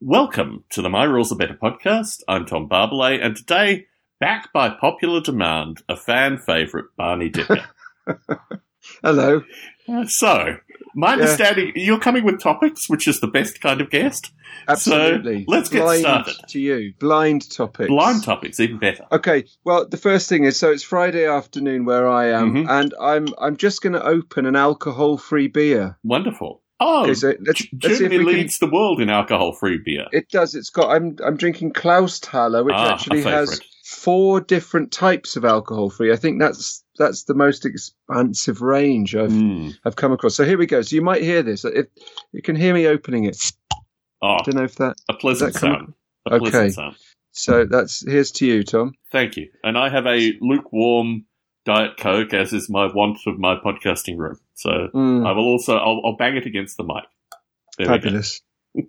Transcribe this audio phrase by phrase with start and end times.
[0.00, 2.22] Welcome to the My Rules Are Better podcast.
[2.28, 3.86] I'm Tom Barbalet, and today,
[4.20, 7.64] back by popular demand, a fan favourite, Barney Dicker.
[9.02, 9.42] Hello.
[10.06, 10.56] so,
[10.94, 11.12] my Yeah.
[11.14, 14.30] understanding, you're coming with topics, which is the best kind of guest.
[14.68, 15.40] Absolutely.
[15.40, 16.36] So, let's get Blind started.
[16.48, 16.92] to you.
[17.00, 17.88] Blind topics.
[17.88, 19.04] Blind topics, even better.
[19.10, 19.44] Okay.
[19.64, 22.66] Well, the first thing is, so it's Friday afternoon where I am, Mhm.
[22.70, 25.98] and I'm I'm just going to open an alcohol-free beer.
[26.04, 26.62] Wonderful.
[26.80, 28.26] Oh, Okay, so let's, let's Germany can.
[28.26, 30.06] leads the world in alcohol-free beer.
[30.12, 30.54] It does.
[30.54, 30.90] It's got.
[30.90, 36.12] I'm I'm drinking Clausthaler, which Ah, actually has four different types of alcohol-free.
[36.12, 39.74] I think that's that's the most expansive range I've Mm.
[39.84, 40.36] I've come across.
[40.36, 40.82] So here we go.
[40.82, 41.64] So you might hear this.
[41.64, 41.86] If
[42.32, 43.36] you can hear me opening it,
[44.22, 44.96] Oh, I don't know if that.
[45.08, 45.94] a pleasant that sound.
[46.26, 46.70] A pleasant Okay.
[46.70, 46.96] sound.
[47.32, 48.92] So that's here's to you, Tom.
[49.12, 49.48] Thank you.
[49.64, 51.24] And I have a lukewarm
[51.64, 54.38] Diet Coke, as is my want of my podcasting room.
[54.58, 55.26] So Mm.
[55.26, 57.04] I will also, I'll, I'll bang it against the mic.
[57.78, 57.86] There.
[57.86, 58.40] Fabulous.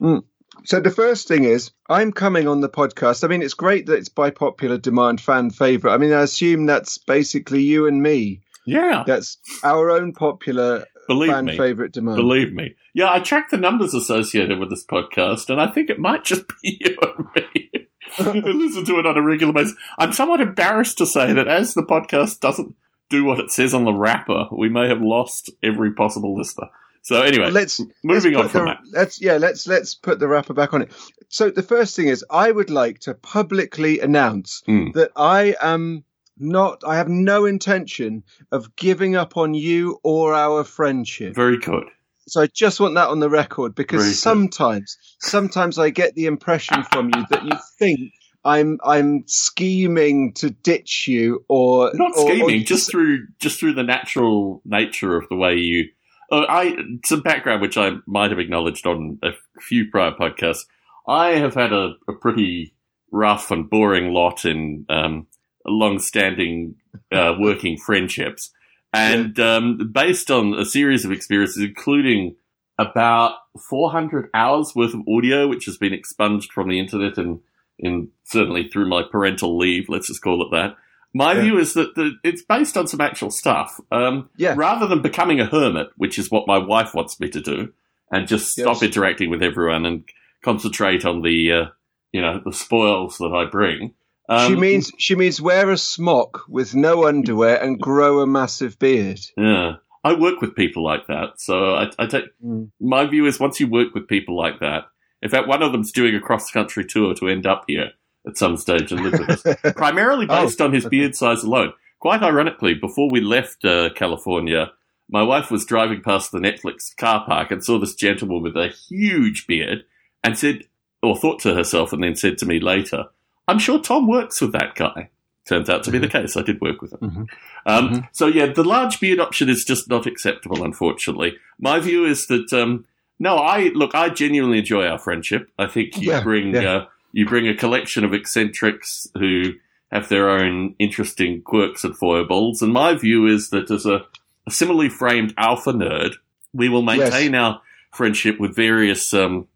[0.00, 0.24] Mm.
[0.64, 3.24] So the first thing is, I'm coming on the podcast.
[3.24, 5.90] I mean, it's great that it's by popular demand, fan favorite.
[5.92, 8.42] I mean, I assume that's basically you and me.
[8.66, 11.56] Yeah, That's our own popular believe fan me.
[11.56, 12.16] favorite demand.
[12.16, 12.74] Believe me.
[12.94, 16.44] Yeah, I tracked the numbers associated with this podcast, and I think it might just
[16.62, 17.70] be you and me.
[18.42, 19.74] who listen to it on a regular basis.
[19.98, 22.74] I'm somewhat embarrassed to say that as the podcast doesn't
[23.10, 26.68] do what it says on the wrapper, we may have lost every possible listener.
[27.02, 28.78] So anyway, let's moving let's on from the, that.
[28.92, 30.92] Let's yeah, let's let's put the wrapper back on it.
[31.28, 34.92] So the first thing is, I would like to publicly announce Mm.
[34.94, 36.02] that I am
[36.36, 36.82] not.
[36.84, 41.36] I have no intention of giving up on you or our friendship.
[41.36, 41.84] Very good.
[42.28, 44.16] So I just want that on the record because Very good.
[44.18, 48.00] sometimes, sometimes I get the impression from you that you think
[48.46, 53.74] I'm I'm scheming to ditch you or Not or- or scheming, just through just through
[53.74, 55.88] the natural nature of the way you.
[56.30, 59.30] Uh, I some background which I might have acknowledged on a
[59.60, 60.64] few prior podcasts.
[61.08, 62.74] I have had a, a pretty
[63.12, 65.26] rough and boring lot in um,
[65.64, 66.74] long-standing
[67.12, 68.50] uh, working friendships,
[68.92, 72.36] and um, based on a series of experiences, including
[72.78, 73.34] about
[73.70, 77.40] 400 hours worth of audio, which has been expunged from the internet and
[77.78, 79.88] in certainly through my parental leave.
[79.88, 80.76] Let's just call it that.
[81.14, 81.42] My Yeah.
[81.42, 83.80] view is that the, it's based on some actual stuff.
[83.90, 84.54] Um, Yeah.
[84.56, 87.72] Rather than becoming a hermit, which is what my wife wants me to do,
[88.10, 88.82] and just stop Yes.
[88.82, 90.04] interacting with everyone and
[90.44, 91.64] concentrate on the, uh,
[92.12, 93.94] you know, the spoils that I bring.
[94.28, 98.78] Um, she means she means wear a smock with no underwear and grow a massive
[98.78, 99.20] beard.
[99.36, 99.76] Yeah.
[100.04, 101.40] I work with people like that.
[101.40, 102.70] So I, I take, Mm.
[102.80, 104.84] my view is once you work with people like that,
[105.22, 107.90] in fact, one of them's doing a cross country tour to end up here
[108.26, 109.72] at some stage and live with us.
[109.76, 110.98] primarily Oh, based on his okay.
[110.98, 111.72] beard size alone.
[112.00, 114.72] Quite ironically, before we left uh, California,
[115.08, 118.68] my wife was driving past the Netflix car park and saw this gentleman with a
[118.68, 119.84] huge beard
[120.24, 120.64] and said,
[121.02, 123.04] or thought to herself, and then said to me later,
[123.48, 125.10] I'm sure Tom works with that guy.
[125.48, 126.36] Turns out to be the case.
[126.36, 126.98] I did work with him.
[127.00, 127.26] Mhm.
[127.66, 128.08] Um, Mhm.
[128.10, 131.36] So, yeah, the large beard option is just not acceptable, unfortunately.
[131.60, 132.84] My view is that, um,
[133.18, 135.50] no, I look, I genuinely enjoy our friendship.
[135.58, 136.72] I think you Yeah, bring yeah.
[136.74, 139.54] uh, you bring a collection of eccentrics who
[139.90, 142.60] have their own interesting quirks and foibles.
[142.60, 144.04] And my view is that as a,
[144.46, 146.16] a similarly framed alpha nerd,
[146.52, 147.62] we will maintain our
[147.92, 149.46] friendship with various um,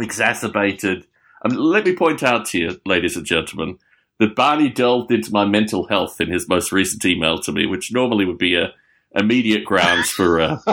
[0.00, 1.06] exacerbated.
[1.44, 3.78] Um, let me point out to you, ladies and gentlemen,
[4.18, 7.92] that Barney delved into my mental health in his most recent email to me, which
[7.92, 8.72] normally would be a
[9.14, 10.56] immediate grounds for uh,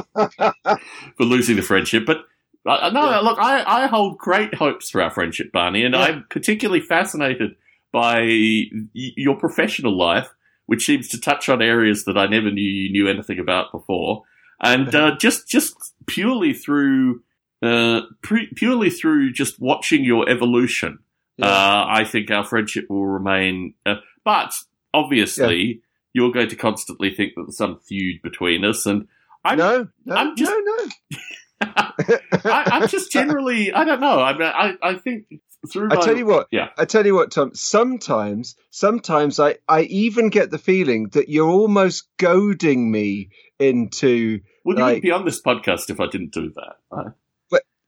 [1.18, 2.06] for losing the friendship.
[2.06, 2.26] But
[2.66, 3.20] uh, no, Yeah.
[3.20, 6.02] look, I, I hold great hopes for our friendship, Barney, and Yeah.
[6.02, 7.56] I'm particularly fascinated
[7.92, 10.30] by y- your professional life,
[10.68, 14.24] which seems to touch on areas that I never knew you knew anything about before,
[14.62, 15.76] and uh, just just
[16.08, 17.22] purely through
[17.64, 21.00] uh, pre- purely through just watching your evolution.
[21.38, 21.48] Yeah.
[21.48, 24.54] Uh, I think our friendship will remain, uh, but
[24.94, 25.82] obviously
[26.14, 29.08] you're going to constantly think that there's some feud between us, and
[29.44, 31.20] I'm no, no, I'm just- no, no.
[31.62, 34.20] I, I'm just generally, I don't know.
[34.20, 35.26] I mean, I, I think
[35.72, 35.90] through.
[35.92, 36.48] I tell you what.
[36.52, 36.70] Yeah.
[36.78, 37.52] I tell you what, Tom.
[37.54, 44.40] Sometimes, sometimes I, I even get the feeling that you're almost goading me into.
[44.66, 46.76] wouldn't like- be on this podcast if I didn't do that.
[46.92, 47.10] Uh,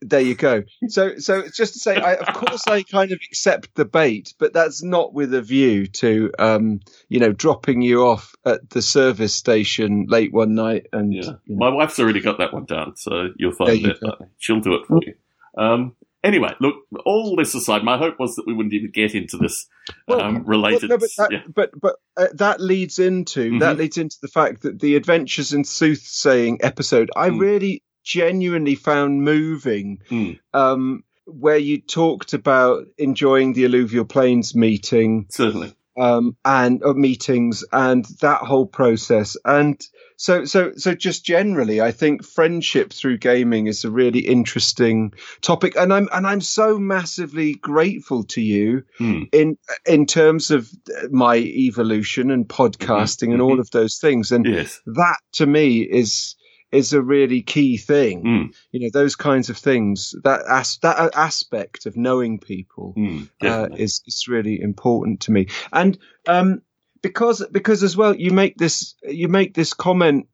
[0.09, 0.63] There you go.
[0.87, 4.33] So, so it's just to say, I, of course, I kind of accept the bait,
[4.39, 6.79] but that's not with a view to, um,
[7.09, 11.13] you know, dropping you off at the service station late one night and.
[11.13, 11.69] yeah, you know.
[11.69, 13.99] my wife's already got that one down, so you'll find you it.
[14.39, 15.13] She'll do it for you.
[15.57, 16.75] Um, anyway, look.
[17.05, 19.67] All this aside, my hope was that we wouldn't even get into this
[20.07, 20.89] Well, um, related.
[20.89, 21.43] Well, no, but that, yeah.
[21.53, 23.79] but, but uh, that leads into that Mhm.
[23.79, 27.39] leads into the fact that the Adventures in Soothsaying episode I Mm.
[27.39, 29.99] really genuinely found moving.
[30.09, 30.39] Mm.
[30.53, 35.73] Um, where you talked about enjoying the alluvial plains meeting Certainly.
[35.97, 39.37] um, and uh, meetings and that whole process.
[39.45, 39.81] And
[40.17, 45.77] so, so, so just generally, I think friendship through gaming is a really interesting topic.
[45.77, 49.21] And I'm, and I'm so massively grateful to you Hmm.
[49.31, 50.69] in, in terms of
[51.09, 53.61] my evolution and podcasting and all mhm.
[53.61, 54.33] of those things.
[54.33, 54.81] And Yes.
[54.87, 56.35] that to me is,
[56.73, 58.23] is a really key thing.
[58.23, 58.55] Mm.
[58.71, 63.29] You know, those kinds of things, that, as, that aspect of knowing people Mm.
[63.41, 65.47] uh, is is really important to me.
[65.71, 65.97] And
[66.27, 66.61] um,
[67.01, 70.27] because because as well, you make this you make this comment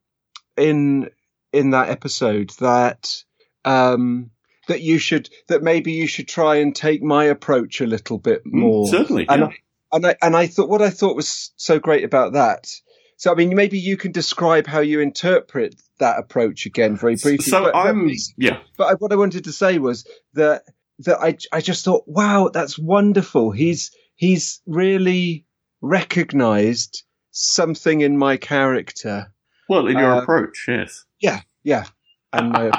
[0.57, 1.09] in
[1.51, 3.23] in that episode that
[3.65, 4.31] um,
[4.67, 8.45] that you should that maybe you should try and take my approach a little bit
[8.45, 8.87] Mm, more.
[8.87, 9.25] Certainly.
[9.29, 9.47] And yeah.
[9.47, 12.69] I, and I and I thought what I thought was so great about that.
[13.19, 17.37] So I mean, maybe you can describe how you interpret that approach again very briefly.
[17.45, 18.59] So but- but I'm basically- yeah.
[18.77, 20.63] but I, what I wanted to say was that
[20.99, 23.51] that I I just thought, wow, that's wonderful.
[23.51, 25.45] He's he's really
[25.81, 29.33] recognised something in my character.
[29.67, 31.05] Well, in your Uh, approach, yes.
[31.19, 31.85] Yeah, yeah,
[32.31, 32.71] and my,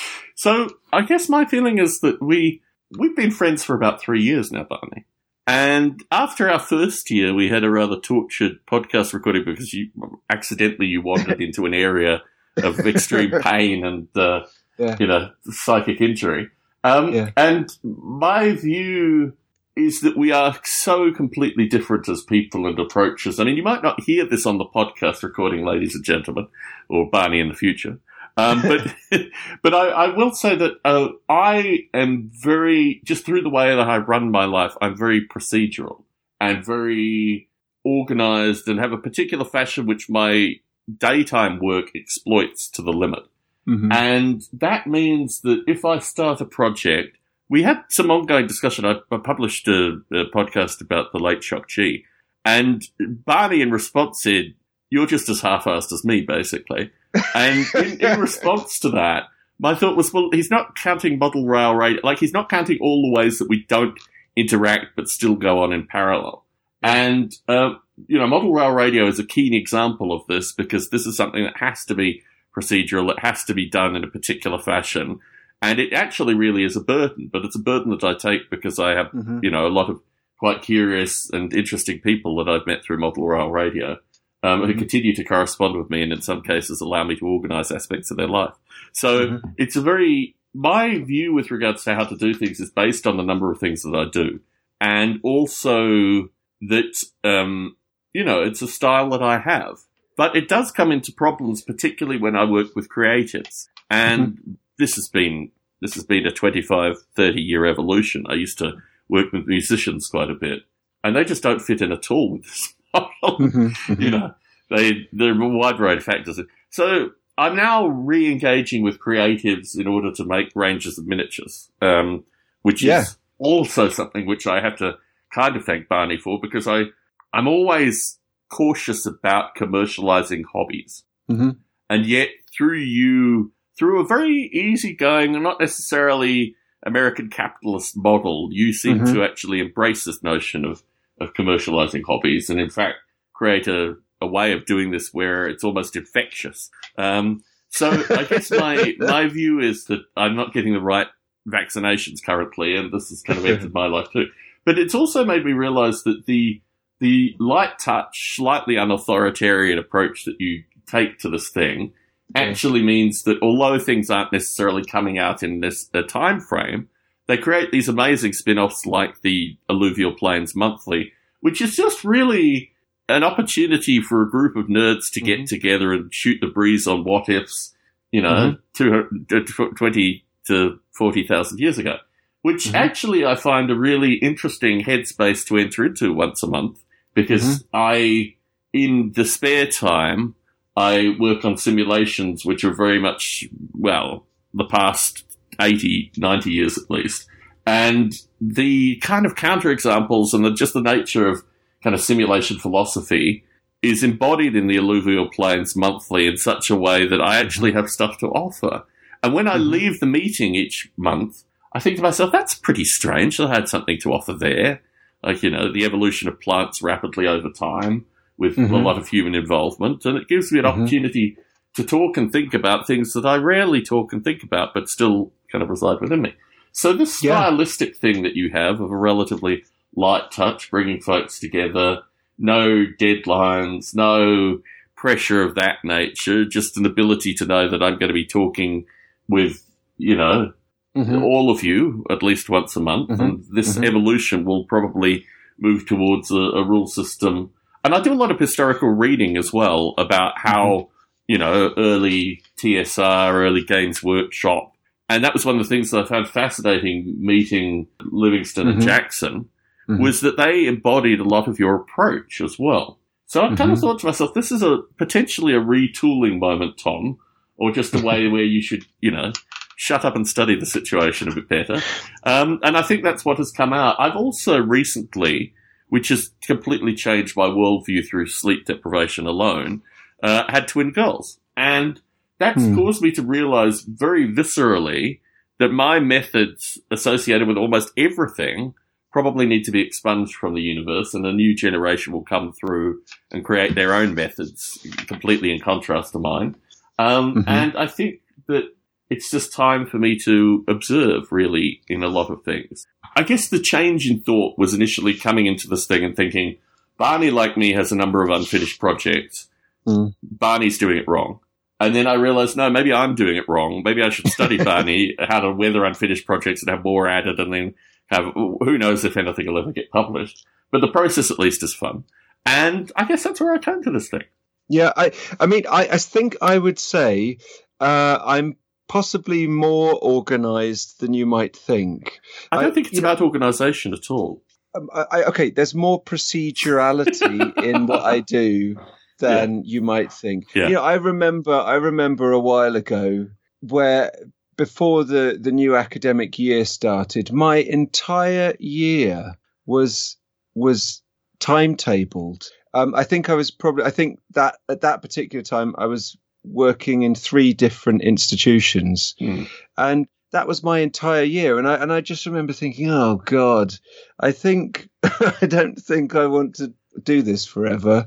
[0.36, 2.62] So I guess my feeling is that we
[2.96, 5.06] we've been friends for about three years now, Barney.
[5.48, 9.88] And after our first year, we had a rather tortured podcast recording because you
[10.28, 12.22] accidentally you wandered into an area
[12.58, 14.44] of extreme pain and uh,
[14.76, 14.96] Yeah.
[15.00, 16.50] you know psychic injury.
[16.84, 17.30] Um, Yeah.
[17.36, 19.32] And my view
[19.74, 23.38] is that we are so completely different as people and approaches.
[23.40, 26.48] I mean, you might not hear this on the podcast recording, ladies and gentlemen,
[26.90, 27.98] or Barney in the future.
[28.38, 28.62] Um,
[29.10, 29.26] but
[29.62, 33.88] but I, I will say that uh, I am very just through the way that
[33.88, 34.74] I run my life.
[34.80, 36.04] I'm very procedural
[36.40, 37.48] and very
[37.84, 40.54] organized, and have a particular fashion which my
[40.96, 43.24] daytime work exploits to the limit.
[43.66, 43.92] Mhm.
[43.92, 47.18] And that means that if I start a project,
[47.48, 48.84] we had some ongoing discussion.
[48.84, 52.04] I, I published a, a podcast about the late Shock G,
[52.44, 54.54] and Barney in response said,
[54.90, 56.90] You're just as half assed as me, basically.
[57.34, 59.24] And in, in response to that,
[59.58, 63.02] my thought was, well, he's not counting model rail radio, like he's not counting all
[63.02, 63.98] the ways that we don't
[64.36, 66.44] interact but still go on in parallel.
[66.82, 67.70] And, uh,
[68.06, 71.42] you know, model rail radio is a keen example of this because this is something
[71.42, 72.22] that has to be
[72.56, 73.10] procedural.
[73.10, 75.18] It has to be done in a particular fashion.
[75.60, 78.78] And it actually really is a burden, but it's a burden that I take because
[78.78, 79.40] I have, Mhm.
[79.42, 80.00] you know, a lot of
[80.38, 83.96] quite curious and interesting people that I've met through model rail radio
[84.42, 87.70] um, who continue to correspond with me and in some cases allow me to organize
[87.72, 88.54] aspects of their life.
[88.92, 89.54] So Mhm.
[89.56, 93.16] it's a very, my view with regards to how to do things is based on
[93.16, 94.40] the number of things that I do.
[94.80, 96.28] And also
[96.62, 97.76] that, um,
[98.14, 99.78] you know, it's a style that I have.
[100.16, 103.68] But it does come into problems, particularly when I work with creatives.
[103.90, 105.50] And this has been,
[105.80, 108.24] this has been a 25, 30 year evolution.
[108.28, 110.60] I used to work with musicians quite a bit
[111.02, 113.70] and they just don't fit in at all with this Mhm.
[113.86, 114.00] Mhm.
[114.00, 114.34] you know,
[114.70, 116.40] they there are a wide variety of factors.
[116.70, 122.24] So I'm now re-engaging with creatives in order to make ranges of miniatures, um,
[122.62, 123.02] which Yeah.
[123.02, 124.98] is also something which I have to
[125.32, 126.84] kind of thank Barney for because I
[127.32, 128.18] I'm always
[128.48, 131.56] cautious about commercializing hobbies, Mhm.
[131.90, 138.72] and yet through you through a very easygoing and not necessarily American capitalist model, you
[138.72, 139.12] seem Mhm.
[139.12, 140.82] to actually embrace this notion of
[141.20, 142.96] of commercializing hobbies, and in fact
[143.32, 146.70] create a, a way of doing this where it's almost infectious.
[146.96, 151.08] Um, so I guess my my view is that I'm not getting the right
[151.48, 154.26] vaccinations currently, and this has kind of entered my life too.
[154.64, 156.60] But it's also made me realize that the
[157.00, 161.92] the light touch, slightly unauthoritarian approach that you take to this thing
[162.34, 166.88] actually means that although things aren't necessarily coming out in this a time frame,
[167.28, 172.72] they create these amazing spin-offs like the Alluvial Plains Monthly, which is just really
[173.08, 175.46] an opportunity for a group of nerds to get Mhm.
[175.48, 177.74] together and shoot the breeze on what ifs,
[178.12, 181.98] you know, 200 to 20 to 40,000 years ago,
[182.42, 182.74] which Mhm.
[182.74, 186.82] actually I find a really interesting headspace to enter into once a month
[187.14, 188.34] because I,
[188.72, 190.34] in the spare time,
[190.76, 195.24] I work on simulations which are very much, well, the past
[195.60, 197.26] 80, 90 years at least.
[197.66, 201.42] And the kind of counterexamples and the, just the nature of
[201.82, 203.44] kind of simulation philosophy
[203.82, 207.90] is embodied in the alluvial plains monthly in such a way that I actually have
[207.90, 208.84] stuff to offer.
[209.22, 209.70] And when I Mhm.
[209.70, 213.36] leave the meeting each month, I think to myself, that's pretty strange.
[213.36, 214.80] That I had something to offer there.
[215.22, 218.82] Like, you know, the evolution of plants rapidly over time with a Mhm.
[218.84, 220.04] lot of human involvement.
[220.06, 220.68] And it gives me an Mhm.
[220.68, 221.36] opportunity
[221.74, 225.32] to talk and think about things that I rarely talk and think about, but still
[225.50, 226.34] kind of reside within me.
[226.72, 227.40] So this Yeah.
[227.40, 229.64] stylistic thing that you have of a relatively
[229.96, 232.02] light touch, bringing folks together,
[232.38, 234.60] no deadlines, no
[234.96, 238.84] pressure of that nature, just an ability to know that I'm going to be talking
[239.28, 239.64] with,
[239.96, 240.52] you know,
[240.96, 241.22] Mhm.
[241.22, 243.20] all of you at least once a month, Mhm.
[243.20, 243.86] and this Mhm.
[243.86, 245.24] evolution will probably
[245.58, 247.50] move towards a, a rule system.
[247.84, 250.92] And I do a lot of historical reading as well about how Mm-hmm.
[251.32, 254.72] you know early TSR, early Games Workshop,
[255.08, 258.84] and that was one of the things that I found fascinating meeting Livingstone and Mhm.
[258.84, 259.48] Jackson
[259.88, 260.00] Mhm.
[260.00, 262.98] was that they embodied a lot of your approach as well.
[263.26, 263.80] So I kind of Mhm.
[263.82, 267.18] thought to myself, this is a potentially a retooling moment, Tom,
[267.56, 269.32] or just a way where you should, you know,
[269.76, 271.80] shut up and study the situation a bit better.
[272.24, 273.96] Um, and I think that's what has come out.
[273.98, 275.54] I've also recently,
[275.88, 279.82] which has completely changed my worldview through sleep deprivation alone,
[280.22, 281.38] uh, had twin girls.
[281.56, 282.00] And
[282.38, 282.74] that's Hmm.
[282.76, 285.20] caused me to realize very viscerally
[285.58, 288.74] that my methods associated with almost everything
[289.12, 293.00] probably need to be expunged from the universe and a new generation will come through
[293.32, 296.54] and create their own methods completely in contrast to mine.
[296.98, 297.44] Um, Mhm.
[297.48, 298.64] And I think that
[299.10, 302.86] it's just time for me to observe really in a lot of things.
[303.16, 306.58] I guess the change in thought was initially coming into this thing and thinking,
[306.98, 309.48] Barney, like me, has a number of unfinished projects.
[309.86, 310.14] Mm.
[310.22, 311.40] Barney's doing it wrong.
[311.80, 313.82] And then I realized, no, maybe I'm doing it wrong.
[313.84, 317.52] Maybe I should study Barney, how to weather unfinished projects and have more added and
[317.52, 317.74] then
[318.08, 320.44] have, who knows if anything will ever get published.
[320.72, 322.04] But the process at least is fun.
[322.44, 324.24] And I guess that's where I came to this thing.
[324.68, 327.38] Yeah, I, I mean, I, I think I would say
[327.80, 328.56] uh, I'm
[328.88, 332.20] possibly more organized than you might think.
[332.50, 334.42] I don't I- think it's know- about organization at all.
[334.74, 338.76] Um, I, I, okay, there's more procedurality in what I do
[339.18, 340.54] than you might think.
[340.54, 340.68] Yeah.
[340.68, 343.28] You know, I remember, I remember a while ago
[343.60, 344.12] where
[344.56, 350.16] before the the new academic year started, my entire year was
[350.54, 351.02] was
[351.40, 352.48] timetabled.
[352.74, 356.16] Um, I think I was probably, I think that at that particular time I was
[356.44, 359.44] working in three different institutions, Hmm.
[359.76, 361.58] and that was my entire year.
[361.58, 363.74] And I and I just remember thinking, oh God,
[364.20, 368.06] I think I don't think I want to do this forever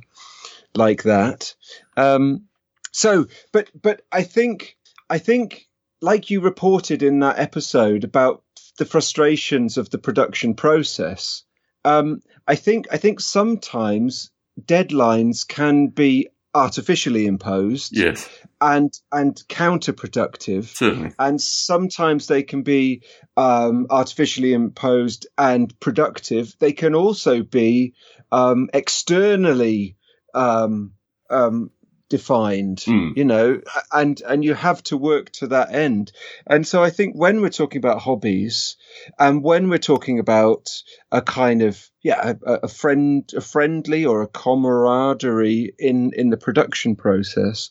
[0.76, 1.56] like that.
[1.98, 2.46] Um,
[2.92, 4.78] so, but but I think
[5.10, 5.68] I think
[6.02, 8.44] like you reported in that episode about
[8.78, 11.44] the frustrations of the production process.
[11.86, 20.66] Um, I think I think sometimes deadlines can be artificially imposed Yes, and and counterproductive
[20.66, 21.12] certainly.
[21.18, 23.04] and sometimes they can be
[23.38, 26.54] um, artificially imposed and productive.
[26.60, 27.94] They can also be
[28.32, 29.96] um, externally
[30.34, 30.94] um,
[31.30, 31.72] um,
[32.10, 33.10] defined, Hmm.
[33.16, 33.62] you know,
[33.92, 36.12] and and you have to work to that end.
[36.46, 38.76] And so I think when we're talking about hobbies,
[39.18, 40.70] and when we're talking about
[41.12, 46.38] a kind of yeah a, a friend a friendly or a camaraderie in in the
[46.38, 47.70] production process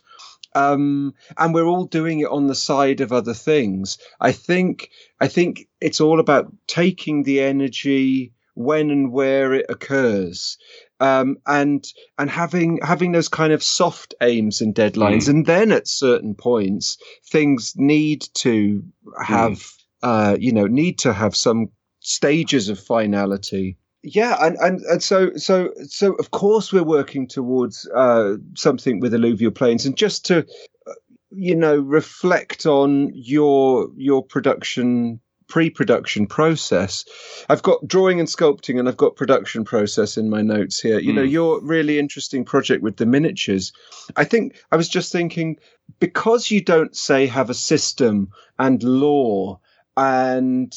[0.54, 3.98] um, and we're all doing it on the side of other things.
[4.20, 4.90] I think
[5.20, 10.59] I think it's all about taking the energy when and where it occurs,
[11.00, 11.85] um, and
[12.19, 16.99] and having having those kind of soft aims and deadlines, and then at certain points
[17.30, 18.83] things need to
[19.23, 19.66] have
[20.02, 21.69] uh, you know need to have some
[22.00, 23.76] stages of finality.
[24.02, 29.14] Yeah, and, and, and so so so of course we're working towards uh, something with
[29.14, 30.38] alluvial plains, and just to
[30.87, 30.92] uh,
[31.30, 37.04] you know reflect on your your production pre-production process.
[37.50, 40.99] I've got drawing and sculpting, and I've got production process in my notes here.
[40.99, 41.30] You know Mm.
[41.30, 43.73] your really interesting project with the miniatures.
[44.16, 45.59] I think I was just thinking
[45.99, 49.61] because you don't say have a system and lore
[49.97, 50.73] and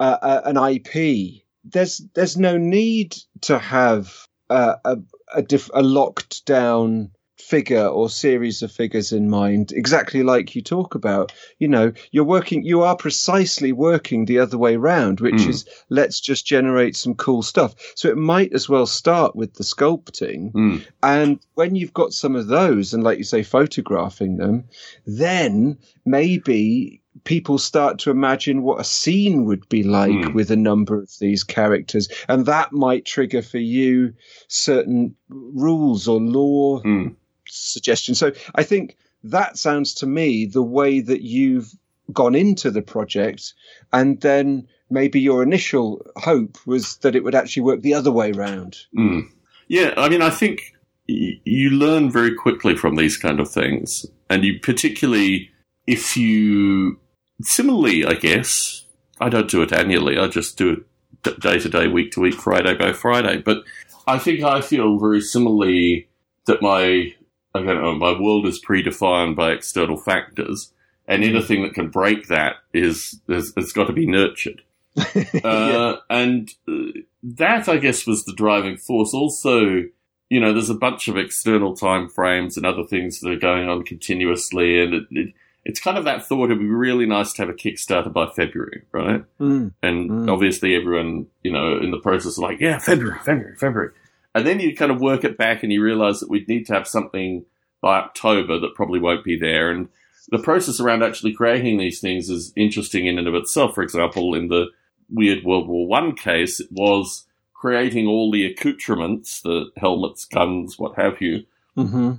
[0.00, 4.96] uh, uh, an IP there's there's no need to have uh, a
[5.34, 7.10] a, diff, a locked down
[7.50, 12.24] figure or series of figures in mind exactly like you talk about you know you're
[12.36, 15.48] working you are precisely working the other way round which Mm.
[15.50, 19.64] is let's just generate some cool stuff so it might as well start with the
[19.64, 20.76] sculpting Hmm.
[21.02, 24.64] and when you've got some of those, and like you say, photographing them,
[25.06, 30.34] then maybe people start to imagine what a scene would be like Hmm.
[30.34, 32.08] with a number of these characters.
[32.28, 34.12] And that might trigger for you
[34.48, 37.08] certain rules or lore Hmm.
[37.56, 38.18] Suggestions.
[38.18, 41.72] So I think that sounds to me the way that you've
[42.12, 43.54] gone into the project.
[43.92, 48.32] And then maybe your initial hope was that it would actually work the other way
[48.32, 48.78] round.
[48.96, 49.28] Mm.
[49.68, 50.74] Yeah, I mean, I think
[51.08, 55.50] y- you learn very quickly from these kind of things, and you particularly
[55.86, 56.98] if you
[57.42, 58.84] similarly, I guess,
[59.20, 60.18] I don't do it annually.
[60.18, 60.84] I just do
[61.24, 63.38] it day to day, week to week, Friday by Friday.
[63.38, 63.58] But
[64.06, 66.08] I think I feel very similarly
[66.46, 67.14] that my
[67.62, 70.72] I don't know my world is predefined by external factors,
[71.08, 74.62] and anything that can break that is is it's got to be nurtured.
[75.44, 79.12] uh, and uh, that I guess was the driving force.
[79.12, 79.82] Also,
[80.30, 83.68] you know, there's a bunch of external time frames and other things that are going
[83.68, 85.34] on continuously, and it, it,
[85.64, 88.82] it's kind of that thought it'd be really nice to have a Kickstarter by February,
[88.92, 89.24] right?
[89.40, 89.72] Mm.
[89.82, 90.32] And Mm.
[90.32, 93.90] obviously, everyone, you know, in the process like, yeah, February, February, February.
[94.36, 96.74] And then you kind of work it back and you realize that we'd need to
[96.74, 97.46] have something
[97.80, 99.70] by October that probably won't be there.
[99.70, 99.88] And
[100.28, 103.74] the process around actually creating these things is interesting in and of itself.
[103.74, 104.66] For example, in the
[105.08, 107.24] weird World War One case, it was
[107.54, 112.12] creating all the accoutrements, the helmets, guns, what have you, hmm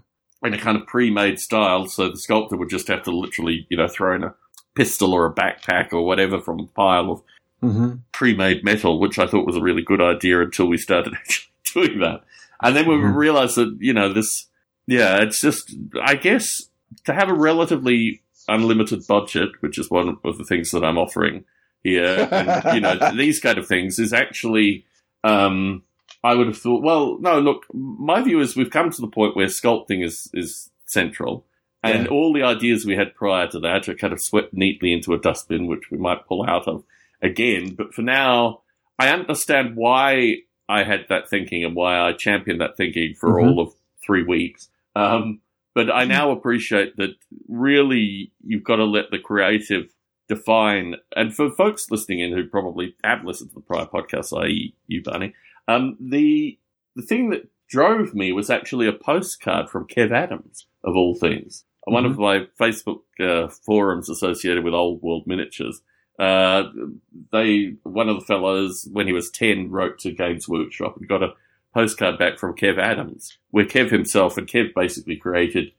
[0.43, 1.85] in a kind of pre-made style.
[1.85, 4.35] So the sculptor would just have to literally, you know, throw in a
[4.75, 7.21] pistol or a backpack or whatever from a pile of
[7.61, 11.51] hmm pre-made metal, which I thought was a really good idea until we started actually
[11.77, 12.23] doing that.
[12.61, 13.15] And then we Mhm.
[13.15, 14.47] realized that, you know, this,
[14.87, 16.69] yeah, it's just, I guess,
[17.05, 21.43] to have a relatively unlimited budget, which is one of the things that I'm offering
[21.83, 24.85] here, and, you know, these kind of things is actually,
[25.23, 25.83] um,
[26.23, 29.35] I would have thought, well, no, look, my view is we've come to the point
[29.35, 31.45] where sculpting is, is central.
[31.83, 32.09] And Yeah.
[32.09, 35.19] all the ideas we had prior to that are kind of swept neatly into a
[35.19, 36.83] dustbin, which we might pull out of
[37.21, 37.75] again.
[37.75, 38.61] But for now,
[38.97, 40.37] I understand why
[40.69, 43.43] I had that thinking and why I championed that thinking for Mhm.
[43.47, 43.73] all of
[44.05, 44.69] three weeks.
[44.95, 45.41] Um,
[45.73, 47.15] but I now appreciate that
[47.47, 49.93] really you've got to let the creative
[50.27, 50.95] define.
[51.15, 55.01] And for folks listening in who probably have listened to the prior podcast, i.e., you,
[55.03, 55.33] Barney,
[55.67, 56.57] um, the
[56.95, 61.63] the thing that drove me was actually a postcard from Kev Adams, of all things.
[61.83, 65.81] One of my Facebook uh, forums associated with Old World Miniatures.
[66.19, 66.63] Uh,
[67.31, 71.21] they one of the fellows when he was ten wrote to Games Workshop and got
[71.23, 71.33] a
[71.73, 75.71] postcard back from Kev Adams, where Kev himself and Kev basically created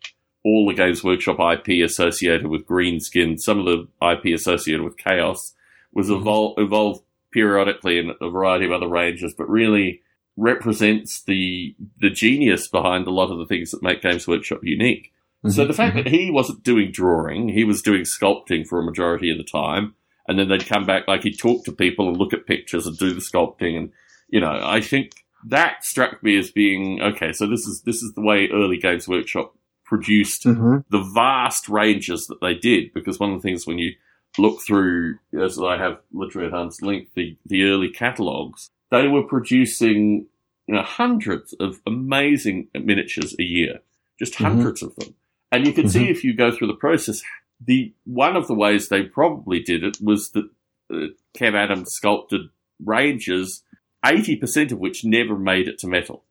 [0.44, 5.54] all the Games Workshop IP associated with Greenskin, some of the IP associated with Chaos,
[5.92, 6.22] was Mhm.
[6.22, 10.02] evol- evolved periodically in a variety of other ranges, but really
[10.36, 15.12] represents the the genius behind a lot of the things that make Games Workshop unique.
[15.48, 19.30] So the fact that he wasn't doing drawing, he was doing sculpting for a majority
[19.30, 19.94] of the time,
[20.28, 22.96] and then they'd come back like he'd talk to people and look at pictures and
[22.98, 23.92] do the sculpting, and
[24.28, 25.12] you know, I think
[25.46, 27.32] that struck me as being okay.
[27.32, 32.26] So this is this is the way early Games Workshop produced hmm the vast ranges
[32.26, 32.92] that they did.
[32.92, 33.92] Because one of the things when you
[34.36, 39.22] look through, as I have literally at arm's length, the the early catalogs, they were
[39.22, 40.26] producing
[40.66, 43.80] you know hundreds of amazing miniatures a year,
[44.18, 44.44] just Mhm.
[44.44, 45.14] hundreds of them.
[45.50, 47.22] And you can see if you go through the process,
[47.64, 50.48] the one of the ways they probably did it was that
[50.92, 52.42] uh, Kev Adams sculpted
[52.84, 53.62] ranges,
[54.04, 56.24] eighty percent of which never made it to metal.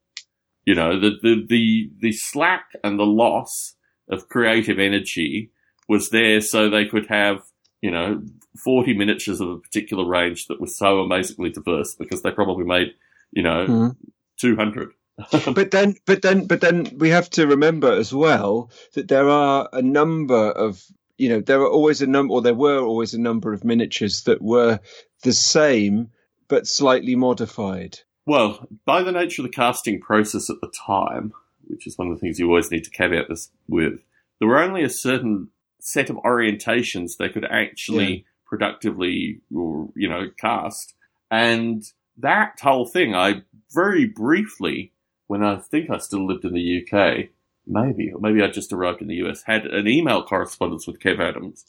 [0.65, 3.75] You know, the, the the the slack and the loss
[4.09, 5.51] of creative energy
[5.89, 7.41] was there, so they could have
[7.81, 8.21] you know
[8.63, 12.87] forty miniatures of a particular range that was so amazingly diverse because they probably made
[13.31, 13.95] you know Mhm.
[14.39, 14.89] two hundred.
[15.53, 19.67] but then but then but then we have to remember as well that there are
[19.73, 20.83] a number of
[21.17, 24.23] you know there are always a number or there were always a number of miniatures
[24.23, 24.79] that were
[25.23, 26.09] the same
[26.47, 31.31] but slightly modified Well, by the nature of the casting process at the time,
[31.65, 34.01] which is one of the things you always need to caveat this with,
[34.39, 35.49] there were only a certain
[35.79, 40.93] set of orientations they could actually productively, or, you know, cast.
[41.29, 41.83] And
[42.17, 44.93] that whole thing, I very briefly,
[45.27, 47.29] when I think I still lived in the UK,
[47.67, 51.19] maybe, or maybe I just arrived in the US, had an email correspondence with Kev
[51.19, 51.65] Adams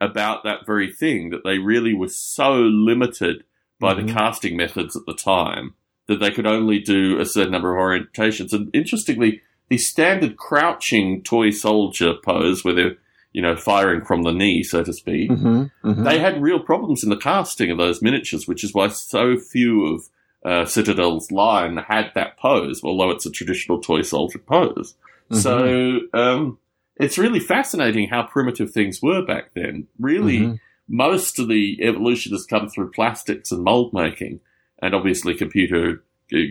[0.00, 3.44] about that very thing, that they really were so limited
[3.78, 4.12] by the Mhm.
[4.12, 5.74] casting methods at the time
[6.06, 8.52] that they could only do a certain number of orientations.
[8.52, 12.96] And interestingly, the standard crouching toy soldier pose, where they're,
[13.32, 15.64] you know, firing from the knee, so to speak, mm-hmm.
[15.88, 16.02] Mm-hmm.
[16.02, 19.86] they had real problems in the casting of those miniatures, which is why so few
[19.86, 20.02] of
[20.42, 24.96] uh, Citadel's line had that pose, although it's a traditional toy soldier pose.
[25.32, 26.58] So um,
[26.96, 29.86] it's really fascinating how primitive things were back then.
[29.98, 30.60] Really, Mhm.
[30.88, 34.40] most of the evolution has come through plastics and mold making,
[34.82, 36.02] and obviously computer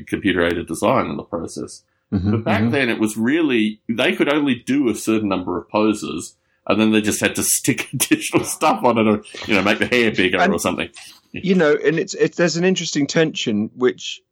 [0.07, 1.83] computer aided design in the process.
[2.13, 2.31] Mhm.
[2.31, 2.71] But back Mhm.
[2.71, 6.35] then, it was really they could only do a certain number of poses,
[6.67, 9.79] and then they just had to stick additional stuff on it, or you know, make
[9.79, 10.89] the hair bigger And- or something.
[11.31, 14.28] you know and it's it's there's an interesting tension which uh,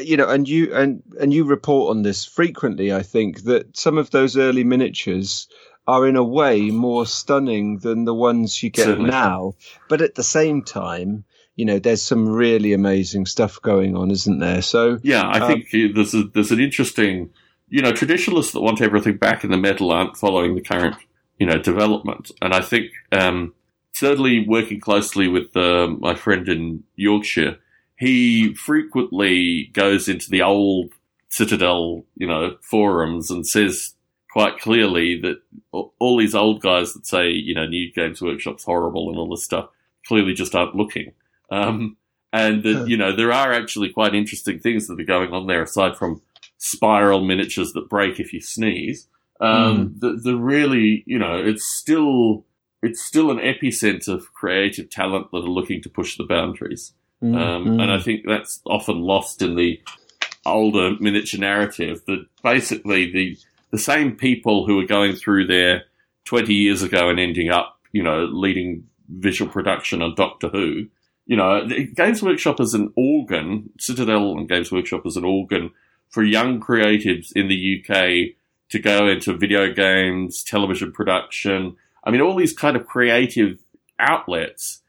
[0.00, 3.98] you know and you and and you report on this frequently i think that some
[3.98, 5.48] of those early miniatures
[5.86, 9.10] are in a way more stunning than the ones you get Certainly.
[9.10, 9.54] now
[9.88, 11.24] but at the same time
[11.60, 14.62] you know, there's some really amazing stuff going on, isn't there?
[14.62, 17.28] So yeah, I um, think there's a, there's an interesting,
[17.68, 20.96] you know, traditionalists that want everything back in the metal aren't following the current,
[21.38, 23.52] you know, development, and I think um,
[23.92, 27.58] certainly working closely with uh, my friend in Yorkshire,
[28.00, 30.90] he frequently goes into the old
[31.28, 33.94] Citadel, you know, forums and says
[34.32, 39.10] quite clearly that all these old guys that say, you know, new games workshop's horrible
[39.10, 39.68] and all this stuff
[40.06, 41.12] clearly just aren't looking.
[41.50, 41.98] Um,
[42.32, 45.62] and that, you know, there are actually quite interesting things that are going on there
[45.62, 46.22] aside from
[46.56, 49.08] spiral miniatures that break if you sneeze.
[49.42, 50.00] Um, mm.
[50.00, 52.46] the, the really, you know, it's still,
[52.82, 56.94] it's still an epicenter of creative talent that are looking to push the boundaries.
[57.22, 57.36] Mm.
[57.36, 57.82] Um, mm.
[57.82, 59.80] and I think that's often lost in the
[60.46, 63.38] older miniature narrative that basically the,
[63.70, 65.84] the same people who were going through there
[66.24, 70.86] 20 years ago and ending up, you know, leading visual production on Doctor Who.
[71.26, 75.70] You know, Games Workshop is an organ, Citadel and Games Workshop is an organ
[76.08, 78.36] for young creatives in the UK
[78.70, 81.76] to go into video games, television production.
[82.04, 83.58] I mean, all these kind of creative
[83.98, 84.82] outlets,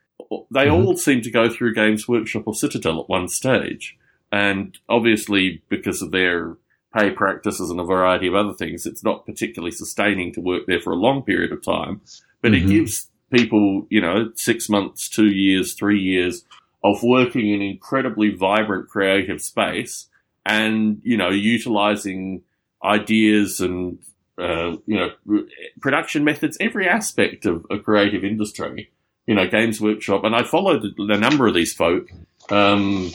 [0.49, 0.87] they mm-hmm.
[0.87, 3.97] all seem to go through Games Workshop or Citadel at one stage.
[4.31, 6.55] And obviously, because of their
[6.97, 10.79] pay practices and a variety of other things, it's not particularly sustaining to work there
[10.79, 12.01] for a long period of time.
[12.41, 12.69] But mm-hmm.
[12.69, 16.45] it gives people, you know, six months, two years, three years
[16.83, 20.07] of working in incredibly vibrant creative space
[20.45, 22.41] and, you know, utilizing
[22.83, 23.99] ideas and,
[24.37, 25.45] uh, you know,
[25.79, 28.91] production methods, every aspect of a creative industry,
[29.25, 30.23] you know, Games Workshop.
[30.23, 32.09] And I followed a number of these folk.
[32.49, 33.11] Um,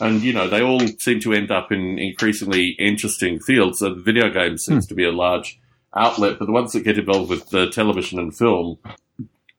[0.00, 3.80] and, you know, they all seem to end up in increasingly interesting fields.
[3.80, 4.88] So video games seems hmm.
[4.88, 5.58] to be a large
[5.96, 8.78] outlet, but the ones that get involved with uh, television and film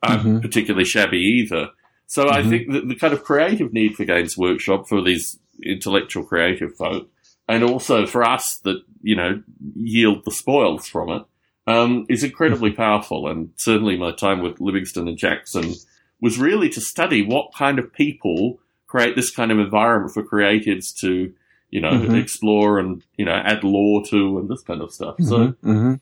[0.03, 0.39] aren't mm-hmm.
[0.39, 1.69] particularly shabby either.
[2.05, 2.35] So mm-hmm.
[2.35, 6.75] I think that the kind of creative need for Games Workshop for these intellectual creative
[6.75, 7.09] folk,
[7.47, 9.41] and also for us that you know
[9.75, 11.23] yield the spoils from it,
[11.67, 12.77] um, is incredibly mm-hmm.
[12.81, 13.27] powerful.
[13.27, 15.73] And certainly my time with Livingstone and Jackson
[16.21, 20.95] was really to study what kind of people create this kind of environment for creatives
[21.01, 21.33] to
[21.69, 22.15] you know mm-hmm.
[22.15, 25.15] explore and you know add lore to and this kind of stuff.
[25.19, 25.71] So mm-hmm.
[25.71, 25.93] Mm-hmm.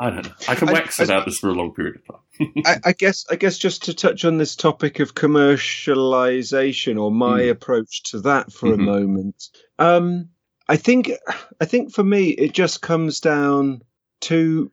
[0.00, 0.32] I don't know.
[0.48, 2.52] I can wax I, about this for a long period of time.
[2.66, 3.24] I, I, guess.
[3.30, 7.50] I guess just to touch on this topic of commercialization or my mm.
[7.50, 8.80] approach to that for mm-hmm.
[8.80, 9.48] a moment.
[9.78, 10.30] Um,
[10.66, 11.12] I think.
[11.60, 13.82] I think for me, it just comes down
[14.22, 14.72] to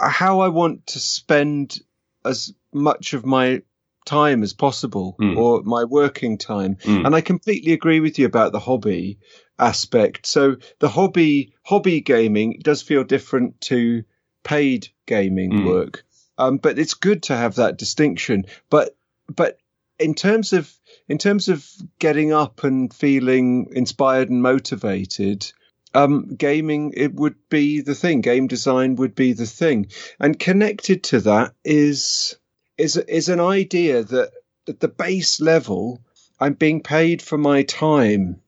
[0.00, 1.78] how I want to spend
[2.24, 3.62] as much of my
[4.04, 5.36] time as possible mm.
[5.36, 6.76] or my working time.
[6.76, 7.06] Mm.
[7.06, 9.18] And I completely agree with you about the hobby
[9.58, 10.26] aspect.
[10.26, 14.04] So the hobby hobby gaming does feel different to
[14.44, 15.66] paid gaming mm.
[15.66, 16.04] work.
[16.38, 18.46] Um, but it's good to have that distinction.
[18.70, 18.96] But
[19.34, 19.58] but
[19.98, 20.72] in terms of
[21.08, 25.50] in terms of getting up and feeling inspired and motivated,
[25.96, 28.20] um, gaming it would be the thing.
[28.20, 29.86] Game design would be the thing,
[30.20, 32.36] and connected to that is
[32.78, 34.30] is is an idea that
[34.68, 36.00] at the base level,
[36.40, 38.40] I'm being paid for my time.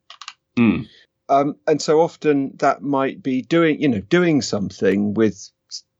[0.58, 0.86] Mm.
[1.28, 5.50] Um, and so often that might be doing, you know, doing something with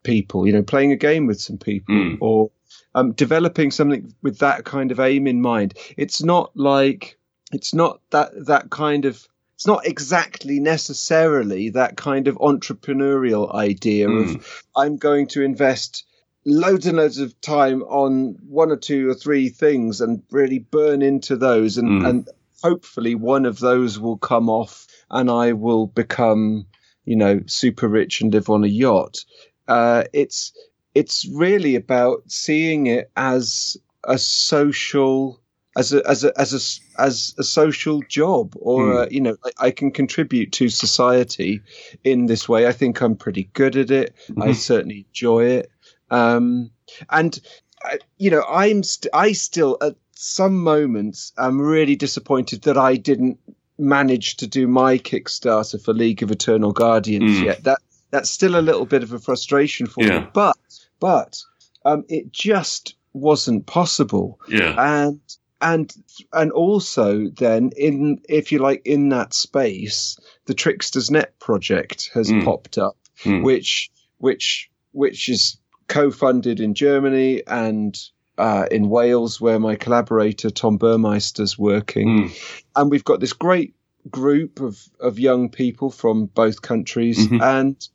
[0.03, 2.19] people, you know, playing a game with some people mm.
[2.21, 2.51] or
[2.95, 5.75] um, developing something with that kind of aim in mind.
[5.97, 7.19] It's not like,
[7.53, 14.07] it's not that, that kind of, it's not exactly necessarily that kind of entrepreneurial idea
[14.07, 14.37] mm.
[14.37, 16.05] of I'm going to invest
[16.45, 21.03] loads and loads of time on one or two or three things and really burn
[21.03, 22.09] into those and, mm.
[22.09, 22.29] and
[22.63, 26.65] hopefully one of those will come off and I will become,
[27.05, 29.25] you know, super rich and live on a yacht.
[29.67, 30.53] Uh, it's
[30.95, 35.41] it's really about seeing it as a social
[35.77, 39.03] as a as a as a as a social job or mm.
[39.03, 41.61] uh, you know I, I, can contribute to society
[42.05, 44.43] in this way i think i'm pretty good at it mm-hmm.
[44.43, 45.71] i certainly enjoy it
[46.11, 46.71] um,
[47.11, 47.39] and
[47.85, 52.97] uh, you know i'm st- i still at some moments i'm really disappointed that i
[52.97, 53.39] didn't
[53.79, 57.45] manage to do my kickstarter for league of eternal guardians mm.
[57.45, 57.79] yet that
[58.11, 60.21] that's still a little bit of a frustration for yeah.
[60.21, 60.27] me.
[60.33, 60.57] But
[61.01, 61.43] but
[61.85, 64.41] um, it just wasn't possible.
[64.49, 64.75] Yeah.
[64.79, 65.21] And
[65.61, 65.93] and
[66.33, 72.31] and also then in if you like in that space, the Tricksters Net project has
[72.31, 72.45] mm.
[72.45, 73.43] popped up, mm.
[73.43, 77.99] which which which is co-funded in Germany and
[78.37, 82.63] uh, in Wales, where my collaborator Tom Burmeister's working, mm.
[82.77, 83.75] and we've got this great
[84.11, 87.43] group of of young people from both countries, mm-hmm.
[87.43, 87.89] and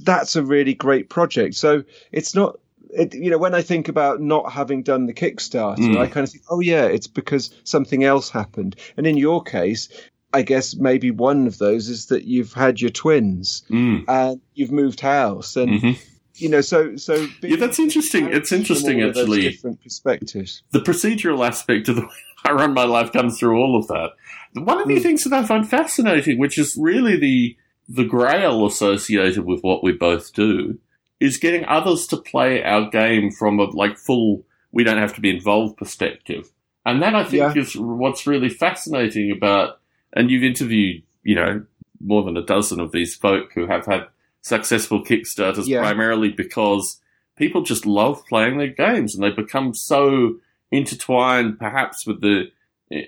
[0.00, 1.54] that's a really great project.
[1.54, 2.58] So it's not
[2.92, 5.98] it, you know, when I think about not having done the Kickstarter, Mm.
[5.98, 8.76] I kind of think, oh yeah, it's because something else happened.
[8.96, 9.88] And in your case,
[10.34, 14.04] I guess maybe one of those is that you've had your twins Mm.
[14.08, 15.98] and you've moved house, and Mhm.
[16.36, 17.26] you know, so so.
[17.42, 18.28] Yeah, that's interesting.
[18.32, 19.42] It's interesting, all of those actually.
[19.50, 20.62] Different perspectives.
[20.72, 22.08] the procedural aspect of the way
[22.44, 24.10] I run my life comes through all of that.
[24.54, 25.02] One of the Mm.
[25.02, 27.56] things that I find fascinating, which is really the
[27.88, 30.78] the grail associated with what we both do,
[31.22, 35.20] is getting others to play our game from a like full we don't have to
[35.20, 36.50] be involved perspective.
[36.84, 37.62] And that I think Yeah.
[37.62, 39.78] is what's really fascinating about
[40.14, 41.64] and you've interviewed, you know,
[42.00, 44.06] more than a dozen of these folk who have had
[44.40, 45.80] successful Kickstarters Yeah.
[45.80, 47.00] primarily because
[47.36, 50.36] people just love playing their games and they become so
[50.70, 52.50] intertwined perhaps with the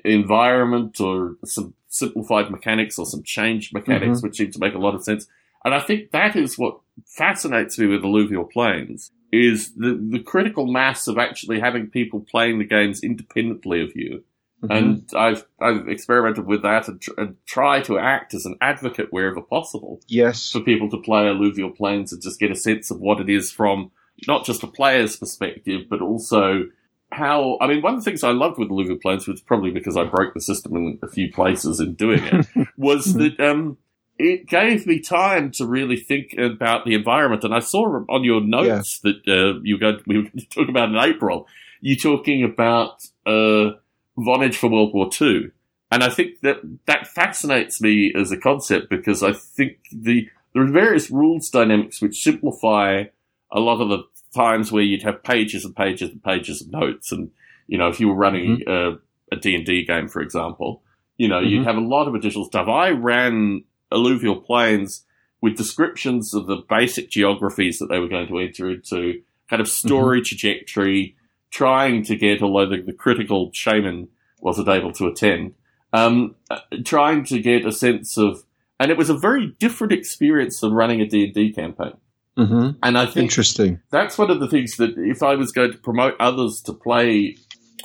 [0.05, 4.27] environment or some simplified mechanics or some changed mechanics, mm-hmm.
[4.27, 5.27] which seem to make a lot of sense.
[5.65, 10.71] And I think that is what fascinates me with Alluvial Plains is the, the critical
[10.71, 14.23] mass of actually having people playing the games independently of you.
[14.63, 14.77] Mhm.
[14.77, 19.09] And I've, I've experimented with that and, tr- and try to act as an advocate
[19.11, 23.01] wherever possible yes, for people to play alluvial plains and just get a sense of
[23.01, 23.91] what it is from
[24.29, 26.67] not just a player's perspective, but also
[27.11, 27.59] how.
[27.61, 29.97] I mean, one of the things I loved with alluvial plains, which is probably because
[29.97, 32.47] I broke the system in a few places in doing it,
[32.77, 33.77] was that um,
[34.19, 37.45] it gave me time to really think about the environment.
[37.45, 40.69] And I saw on your notes that uh, you go, we were going to talk
[40.69, 41.47] about in April.
[41.81, 43.73] You talking about uh,
[44.19, 45.51] Vonage for World War Two.
[45.91, 50.63] And I think that that fascinates me as a concept because I think the there
[50.63, 53.05] are various rules dynamics which simplify
[53.53, 57.13] a lot of the times where you'd have pages and pages and pages of notes.
[57.13, 57.31] And
[57.69, 58.93] you know, if you were running uh,
[59.31, 60.83] a D and D game, for example,
[61.17, 61.67] you know, you'd Mhm.
[61.67, 62.67] have a lot of additional stuff.
[62.69, 63.63] I ran
[63.95, 65.05] alluvial plains
[65.41, 69.69] with descriptions of the basic geographies that they were going to enter into, kind of
[69.69, 71.17] story trajectory,
[71.51, 74.09] trying to get, although the, the critical shaman
[74.41, 75.55] wasn't able to attend,
[75.93, 78.45] um, uh, trying to get a sense of,
[78.81, 81.93] and it was a very different experience than running a D&D campaign.
[82.37, 83.81] hmm And I think interesting.
[83.91, 87.37] that's one of the things that if I was going to promote others to play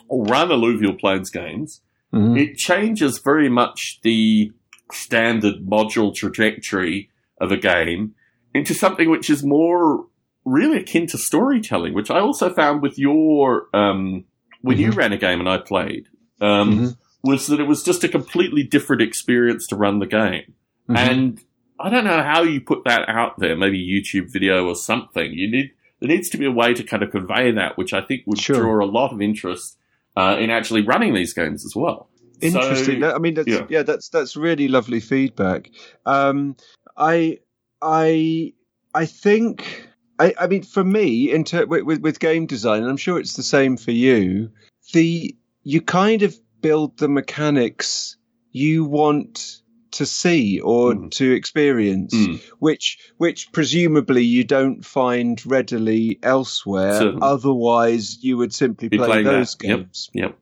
[0.08, 2.40] or run alluvial plains games, Mhm.
[2.42, 4.52] it changes very much the
[4.92, 8.16] standard module trajectory of a game
[8.54, 10.06] into something which is more
[10.46, 14.26] really akin to storytelling, which I also found with your um,
[14.62, 14.96] when you Mhm.
[14.98, 16.08] ran a game and I played,
[16.42, 16.98] um, Mhm.
[17.24, 20.54] was that it was just a completely different experience to run the game.
[20.90, 20.98] Mhm.
[20.98, 21.42] And
[21.80, 25.32] I don't know how you put that out there, maybe YouTube video or something.
[25.32, 25.72] You need
[26.02, 28.40] there needs to be a way to kind of convey that, which I think would
[28.40, 28.56] Sure.
[28.62, 29.78] draw a lot of interest
[30.16, 32.10] uh, in actually running these games as well.
[32.42, 33.02] Interesting.
[33.02, 33.66] So, I mean, that's, yeah.
[33.70, 33.84] yeah.
[33.84, 35.72] that's that's really lovely feedback.
[36.06, 36.56] Um,
[36.98, 37.40] I
[37.82, 38.54] I
[38.94, 39.88] I think
[40.20, 43.36] I, I mean, for me, in ter- with, with game design, and I'm sure it's
[43.36, 44.52] the same for you.
[44.94, 48.18] The you kind of build the mechanics
[48.52, 51.12] you want to see or Mm.
[51.12, 52.40] to experience, Mm.
[52.60, 56.94] which which presumably you don't find readily elsewhere.
[57.00, 57.20] Certainly.
[57.22, 59.32] Otherwise, you would simply Be play playing that.
[59.32, 59.78] those Yep.
[59.78, 60.10] games.
[60.14, 60.38] Yep.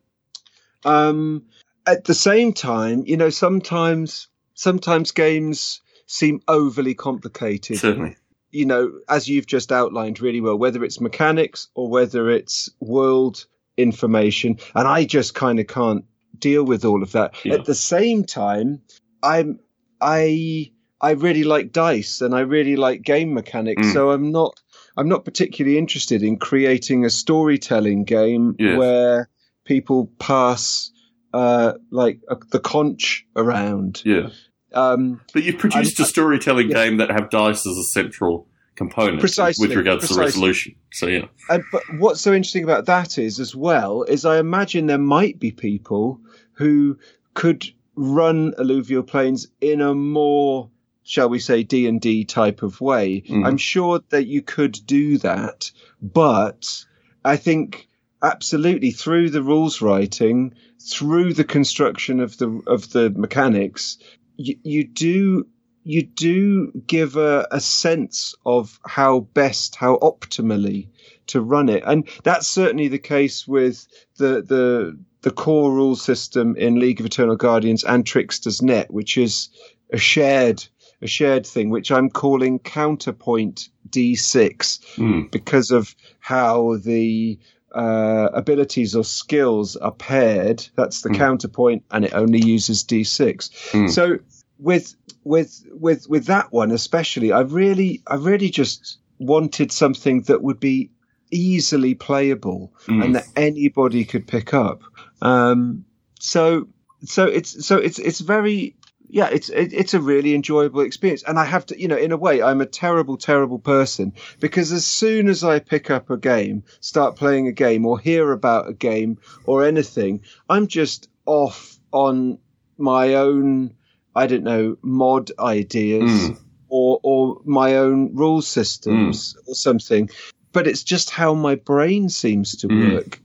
[0.86, 1.44] Um,
[1.88, 7.80] at the same time, you know, sometimes sometimes games seem overly complicated.
[7.80, 8.18] Certainly.
[8.52, 13.46] You know, as you've just outlined really well, whether it's mechanics or whether it's world
[13.78, 16.06] information, and I just kind of can't
[16.38, 17.34] deal with all of that.
[17.46, 17.56] Yeah.
[17.56, 18.82] At the same time,
[19.24, 19.60] I'm
[20.02, 20.72] I
[21.02, 23.94] I really like dice and I really like game mechanics, Mm.
[23.94, 24.60] so I'm not
[24.96, 28.78] I'm not particularly interested in creating a storytelling game Yes.
[28.78, 29.30] where
[29.66, 30.92] people pass
[31.34, 34.02] uh, like uh, the conch around.
[34.06, 34.30] Yeah.
[34.74, 36.86] Um, But you've produced I'm- a storytelling yeah.
[36.86, 40.22] game that have dice as a central component Precisely, with regards precisely.
[40.24, 40.76] to resolution.
[40.92, 41.26] So yeah.
[41.50, 45.40] and, but what's so interesting about that is, as well, is I imagine there might
[45.40, 46.20] be people
[46.54, 47.00] who
[47.34, 50.70] could run alluvial plains in a more,
[51.04, 53.22] shall we say, D and D type of way.
[53.28, 53.48] Mhm.
[53.48, 56.86] I'm sure that you could do that, but
[57.26, 57.87] I think
[58.22, 63.98] absolutely through the rules writing, through the construction of the of the mechanics,
[64.38, 65.48] you, you do
[65.84, 70.90] you do give a, a sense of how best, how optimally
[71.28, 76.56] to run it, and that's certainly the case with the the the core rule system
[76.56, 79.50] in League of Eternal Guardians and Trickster's Net, which is
[79.92, 80.64] a shared
[81.02, 85.32] a shared thing, which I'm calling counterpoint D6 Mm.
[85.32, 87.40] because of how the
[87.74, 90.68] uh, abilities or skills are paired.
[90.76, 91.18] That's the Mm.
[91.18, 93.50] counterpoint, and it only uses D6.
[93.72, 93.90] Mm.
[93.90, 94.20] So
[94.60, 100.42] with with with with that one especially, I really I really just wanted something that
[100.42, 100.92] would be
[101.32, 103.04] easily playable mm.
[103.04, 104.82] and that anybody could pick up.
[105.22, 105.84] Um,
[106.20, 106.68] so
[107.04, 108.76] so it's so it's it's very
[109.10, 112.12] yeah, it's it, it's a really enjoyable experience, and I have to, you know, in
[112.12, 116.18] a way, I'm a terrible, terrible person because as soon as I pick up a
[116.18, 121.78] game, start playing a game, or hear about a game or anything, I'm just off
[121.92, 122.40] on
[122.78, 123.76] my own,
[124.16, 126.40] I don't know, mod ideas mm.
[126.68, 129.48] or or my own rule systems mm.
[129.48, 130.10] or something.
[130.52, 132.94] But it's just how my brain seems to mm.
[132.94, 133.22] work.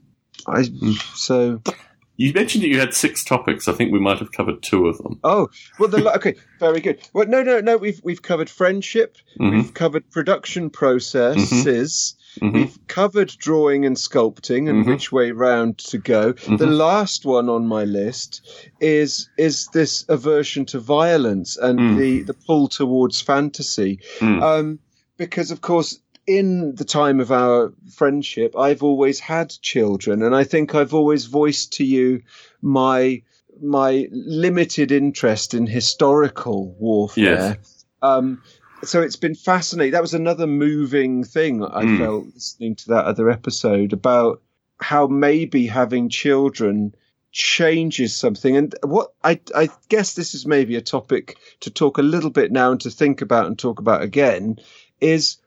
[0.46, 0.62] I
[1.16, 1.60] so
[2.16, 3.68] you mentioned that you had six topics.
[3.68, 5.18] I think we might have covered two of them.
[5.24, 5.48] Oh,
[5.78, 7.00] well, the, okay, very good.
[7.12, 7.76] Well, no, no, no.
[7.76, 9.16] We've we've covered friendship.
[9.40, 9.56] Mm-hmm.
[9.56, 12.16] We've covered production processes.
[12.40, 12.56] Mm-hmm.
[12.56, 14.90] We've covered drawing and sculpting and mm-hmm.
[14.90, 16.32] which way round to go.
[16.32, 16.64] The mm-hmm.
[16.64, 21.98] last one on my list is is this aversion to violence and mm.
[21.98, 24.00] the the pull towards fantasy.
[24.18, 24.42] Mm.
[24.42, 24.78] Um,
[25.18, 30.44] because of course in the time of our friendship, I've always had children, and I
[30.44, 32.22] think I've always voiced to you
[32.60, 33.22] my
[33.60, 37.58] my limited interest in historical warfare.
[37.58, 37.84] Yes.
[38.00, 38.42] Um,
[38.84, 39.92] so it's been fascinating.
[39.92, 41.98] That was another moving thing I mm.
[41.98, 44.42] felt listening to that other episode about
[44.80, 46.94] how maybe having children
[47.30, 48.56] changes something.
[48.56, 52.50] And what I, I guess this is maybe a topic to talk a little bit
[52.50, 54.56] now and to think about and talk about again
[55.00, 55.38] is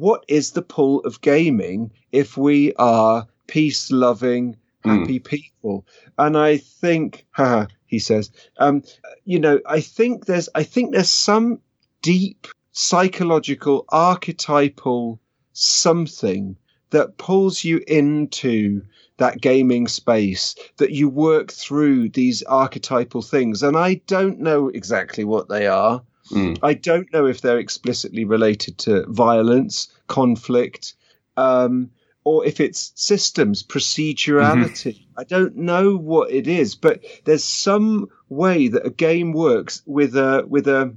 [0.00, 5.24] what is the pull of gaming if we are peace loving, happy mm.
[5.24, 5.86] people?
[6.18, 8.82] And I think, haha, he says, um,
[9.24, 11.60] you know, I think there's, I think there's some
[12.02, 15.20] deep psychological, archetypal
[15.52, 16.56] something
[16.90, 18.82] that pulls you into
[19.16, 23.62] that gaming space that you work through these archetypal things.
[23.62, 26.02] And I don't know exactly what they are.
[26.30, 26.58] Mm.
[26.62, 30.94] I don't know if they're explicitly related to violence, conflict,
[31.36, 31.90] um,
[32.24, 34.94] or if it's systems, procedurality.
[34.94, 35.20] Mm-hmm.
[35.20, 40.16] I don't know what it is, but there's some way that a game works with
[40.16, 40.96] a with a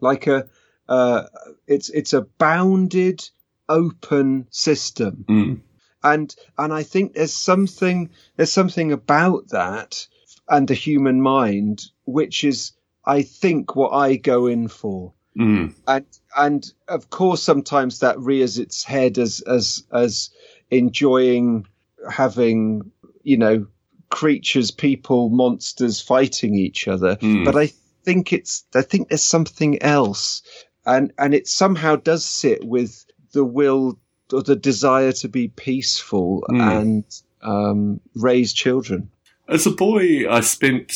[0.00, 0.48] like a
[0.88, 1.24] uh,
[1.66, 3.28] it's it's a bounded
[3.68, 5.24] open system.
[5.28, 5.60] Mm.
[6.02, 10.06] And and I think there's something there's something about that
[10.48, 12.72] and the human mind which is
[13.06, 15.12] I think, what I go in for.
[15.38, 15.74] Mm.
[15.86, 20.30] And and of course, sometimes that rears its head as as as
[20.70, 21.66] enjoying
[22.10, 22.90] having
[23.22, 23.66] you know
[24.10, 27.16] creatures, people, monsters fighting each other.
[27.16, 27.44] Mm.
[27.44, 27.72] But I
[28.04, 30.42] think it's I think there's something else,
[30.86, 33.98] and and it somehow does sit with the will
[34.32, 36.60] or the desire to be peaceful mm.
[36.60, 37.04] and
[37.42, 39.10] um, raise children.
[39.48, 40.92] As a boy, I spent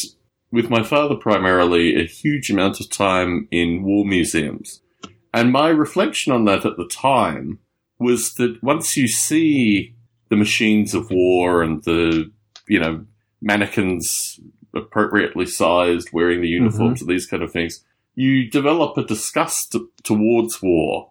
[0.50, 4.80] with my father primarily, a huge amount of time in war museums.
[5.34, 7.58] And my reflection on that at the time
[7.98, 9.94] was that once you see
[10.30, 12.30] the machines of war and the,
[12.66, 13.04] you know,
[13.40, 14.40] mannequins
[14.74, 17.10] appropriately sized, wearing the uniforms mm-hmm.
[17.10, 17.84] and these kind of things,
[18.14, 21.10] you develop a disgust towards war,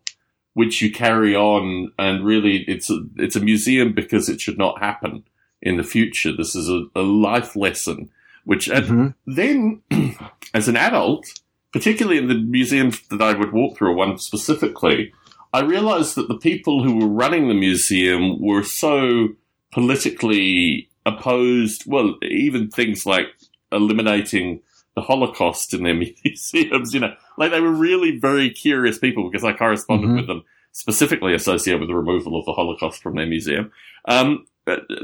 [0.53, 1.91] which you carry on.
[1.99, 5.23] And really, it's a, it's a museum because it should not happen
[5.61, 6.35] in the future.
[6.35, 8.09] This is a, a life lesson
[8.47, 9.07] which mm-hmm.
[9.25, 9.81] then,
[10.53, 11.27] as an adult,
[11.73, 15.11] particularly in the museums that I would walk through, one specifically,
[15.51, 19.27] I realized that the people who were running the museum were so
[19.73, 21.83] politically opposed.
[21.85, 23.27] Well, even things like
[23.69, 24.61] eliminating
[24.95, 29.43] the Holocaust in their museums, you know, like they were really very curious people because
[29.43, 30.17] I corresponded mm-hmm.
[30.19, 33.73] with them specifically associated with the removal of the Holocaust from their museum.
[34.05, 34.45] Um,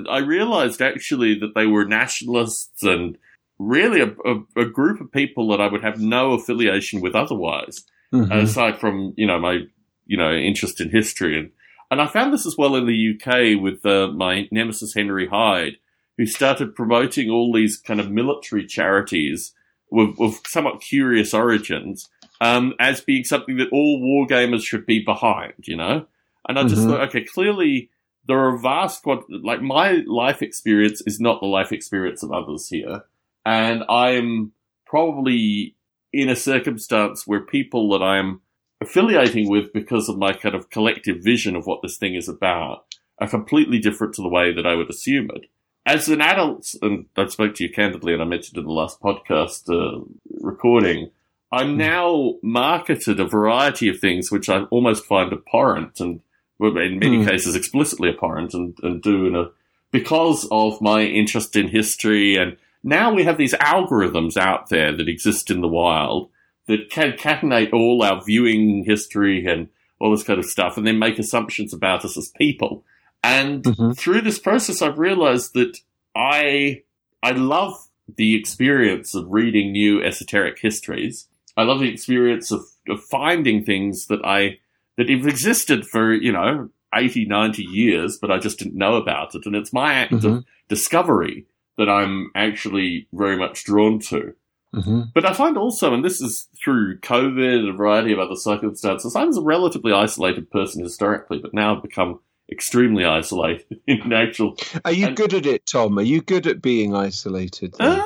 [0.10, 3.18] I realized actually that they were nationalists and
[3.60, 7.84] really a, a, a, group of people that I would have no affiliation with otherwise,
[8.14, 8.32] mm-hmm.
[8.32, 9.60] aside from you know my
[10.06, 11.52] you know interest in history and
[11.94, 15.78] and I found this as well in the UK with uh, my nemesis Henry Hyde,
[16.18, 19.54] who started promoting all these kind of military charities
[19.92, 22.10] with, with somewhat curious origins
[22.42, 26.08] um, as being something that all war gamers should be behind, you know.
[26.50, 26.90] And I just mm-hmm.
[26.90, 27.92] thought, okay, clearly
[28.26, 33.04] there are vast, like my life experience is not the life experience of others here.
[33.46, 34.54] And I'm
[34.86, 35.76] probably
[36.12, 38.42] in a circumstance where people that I'm
[38.82, 42.86] affiliating with because of my kind of collective vision of what this thing is about
[43.20, 45.46] are completely different to the way that I would assume it.
[45.86, 49.02] As an adult, and I spoke to you candidly, and I mentioned in the last
[49.02, 50.04] podcast uh,
[50.40, 51.12] recording,
[51.52, 51.78] I'm hmm.
[51.78, 56.22] now marketed a variety of things which I almost find abhorrent and
[56.60, 57.28] in many mm.
[57.28, 59.50] cases explicitly abhorrent and, and do in a,
[59.92, 65.08] because of my interest in history and now we have these algorithms out there that
[65.10, 66.30] exist in the wild
[66.68, 69.70] that concatenate all our viewing history and
[70.00, 72.84] all this kind of stuff and then make assumptions about us as people.
[73.24, 73.98] And Mhm.
[73.98, 75.80] through this process, I've realized that
[76.16, 76.82] I
[77.22, 77.74] I love
[78.18, 81.30] the experience of reading new esoteric histories.
[81.56, 84.60] I love the experience of, of finding things that I
[84.98, 89.36] that have existed for you know 80, 90 years, but I just didn't know about
[89.36, 89.46] it.
[89.46, 90.44] And it's my act of Mhm.
[90.68, 91.46] discovery
[91.78, 94.34] that I'm actually very much drawn to.
[94.74, 98.36] hmm But I find also, and this is through COVID and a variety of other
[98.36, 102.20] circumstances, I was a relatively isolated person historically, but now I've become
[102.52, 104.58] extremely isolated in actual.
[104.86, 105.98] Are you And- good at it, Tom?
[105.98, 107.76] Are you good at being isolated?
[107.80, 108.02] Uh,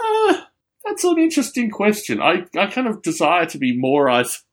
[0.86, 2.22] that's an interesting question.
[2.22, 4.44] I, I kind of desire to be more isolated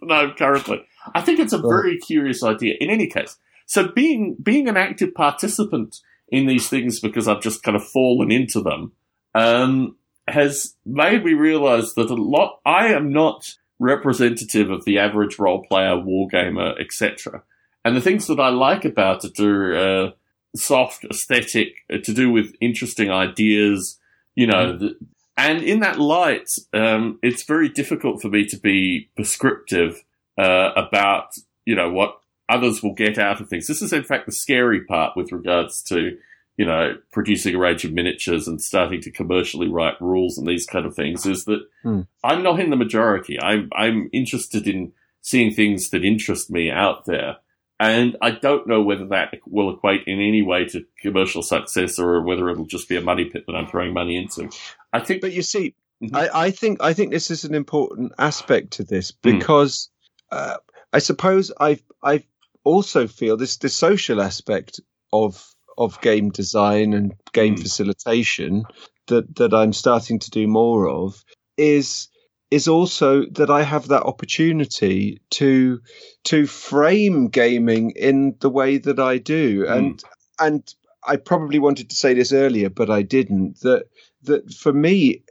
[0.00, 0.82] than I'm currently.
[1.14, 2.74] I think it's a very curious idea.
[2.80, 5.96] In any case, so being being an active participant
[6.30, 8.92] in these things because I've just kind of fallen into them
[9.34, 12.60] um, has made me realize that a lot.
[12.64, 17.42] I am not representative of the average role player, wargamer, etc.
[17.84, 20.10] And the things that I like about it are uh,
[20.56, 23.98] soft, aesthetic, uh, to do with interesting ideas.
[24.34, 24.98] You know, the,
[25.36, 30.02] and in that light, um, it's very difficult for me to be prescriptive
[30.36, 31.30] uh, about
[31.64, 32.18] you know what
[32.48, 33.66] others will get out of things.
[33.66, 36.16] This is in fact the scary part with regards to
[36.56, 40.66] you know producing a range of miniatures and starting to commercially write rules and these
[40.66, 41.26] kind of things.
[41.26, 42.00] Is that Hmm.
[42.24, 43.40] I'm not in the majority.
[43.40, 47.36] I'm I'm interested in seeing things that interest me out there.
[47.80, 52.22] And I don't know whether that will equate in any way to commercial success or
[52.22, 54.50] whether it'll just be a money pit that I'm throwing money into.
[54.92, 56.10] I think But you see, Mhm.
[56.16, 59.38] I, I think I think this is an important aspect to this Mm.
[59.38, 59.90] because
[60.32, 60.56] uh,
[60.92, 62.24] I suppose I've I
[62.64, 64.80] also feel this the social aspect
[65.12, 65.44] of
[65.76, 67.62] of game design and game Mm.
[67.62, 68.64] facilitation
[69.06, 71.24] that that I'm starting to do more of
[71.56, 72.08] is
[72.50, 75.80] is also that I have that opportunity to
[76.24, 79.76] to frame gaming in the way that I do Mm.
[79.76, 80.04] and
[80.40, 80.74] and
[81.06, 83.84] I probably wanted to say this earlier but I didn't that
[84.22, 85.22] that for me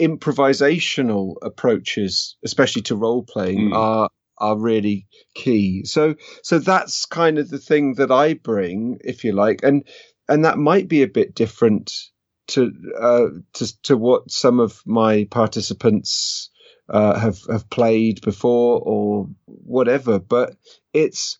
[0.00, 3.76] improvisational approaches especially to role playing Mm.
[3.76, 9.24] are are really key so so that's kind of the thing that I bring if
[9.24, 9.84] you like and
[10.28, 11.92] and that might be a bit different
[12.48, 16.50] to uh, to to what some of my participants
[16.88, 20.18] uh, have have played before or whatever.
[20.18, 20.56] But
[20.92, 21.38] it's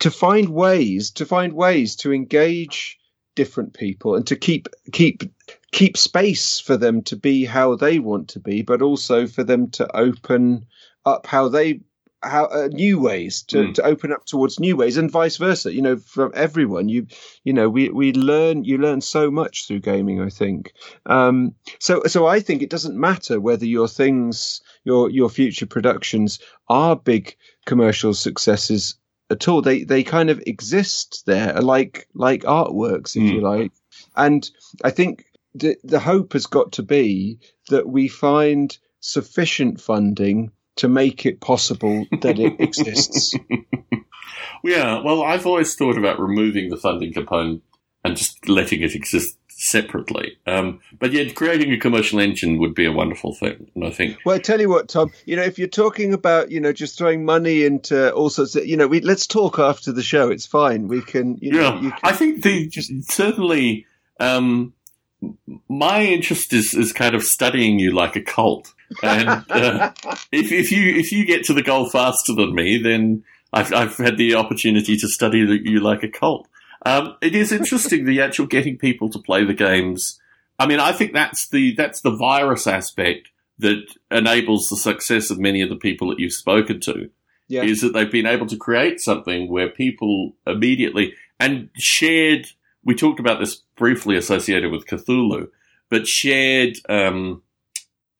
[0.00, 2.98] to find ways to find ways to engage
[3.34, 5.22] different people and to keep keep
[5.72, 9.70] keep space for them to be how they want to be, but also for them
[9.70, 10.66] to open
[11.04, 11.80] up how they
[12.22, 13.74] how uh, new ways to, Mm.
[13.74, 17.06] to open up towards new ways and vice versa you know from everyone you
[17.44, 20.72] you know we we learn you learn so much through gaming i think
[21.06, 26.40] um so so i think it doesn't matter whether your things your your future productions
[26.68, 28.96] are big commercial successes
[29.30, 33.34] at all they they kind of exist there like like artworks if Mm.
[33.34, 33.72] you like
[34.16, 34.50] and
[34.82, 37.38] i think the the hope has got to be
[37.68, 43.34] that we find sufficient funding to make it possible that it exists
[44.64, 47.62] Yeah, well, I've always thought about removing the funding component
[48.04, 50.38] and just letting it exist separately.
[50.46, 54.18] Um, but yet, creating a commercial engine would be a wonderful thing, and I think
[54.24, 55.12] Well, I tell you what, Tom.
[55.26, 58.66] You know, if you're talking about, you know, just throwing money into all sorts of,
[58.66, 60.30] you know, we let's talk after the show.
[60.30, 60.88] It's fine.
[60.88, 63.86] We can, you know, yeah, you can, I think the just certainly
[64.20, 64.72] um,
[65.68, 69.92] my interest is is kind of studying you like a cult, and uh,
[70.32, 73.96] if if you if you get to the goal faster than me, then I've I've
[73.96, 76.48] had the opportunity to study you like a cult.
[76.86, 80.20] Um, it is interesting the actual getting people to play the games.
[80.58, 83.28] I mean, I think that's the that's the virus aspect
[83.58, 87.10] that enables the success of many of the people that you've spoken to.
[87.48, 87.62] Yeah.
[87.62, 92.46] Is that they've been able to create something where people immediately and shared.
[92.84, 95.48] We talked about this briefly associated with Cthulhu,
[95.88, 97.42] but shared um,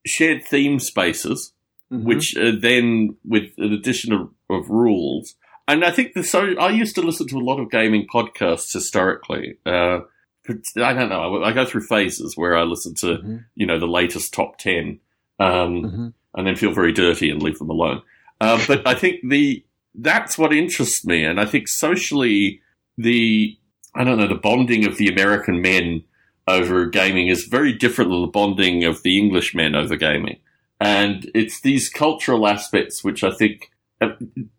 [0.08, 1.52] shared theme spaces
[1.90, 2.02] Mhm.
[2.02, 5.34] which uh, then with an addition of, of rules.
[5.66, 8.72] And I think the so I used to listen to a lot of gaming podcasts
[8.74, 9.56] historically.
[9.64, 10.00] Uh,
[10.76, 11.42] I don't know.
[11.42, 13.44] I, I go through phases where I listen to Mhm.
[13.54, 15.00] you know the latest top ten,
[15.40, 16.12] um, Mhm.
[16.34, 18.02] and then feel very dirty and leave them alone.
[18.38, 22.60] Uh, but I think the that's what interests me, and I think socially
[22.98, 23.56] the
[23.94, 26.04] I don't know the bonding of the American men
[26.48, 30.38] over gaming is very different than the bonding of the English men over gaming.
[30.80, 33.70] And it's these cultural aspects which I think
[34.00, 34.10] uh,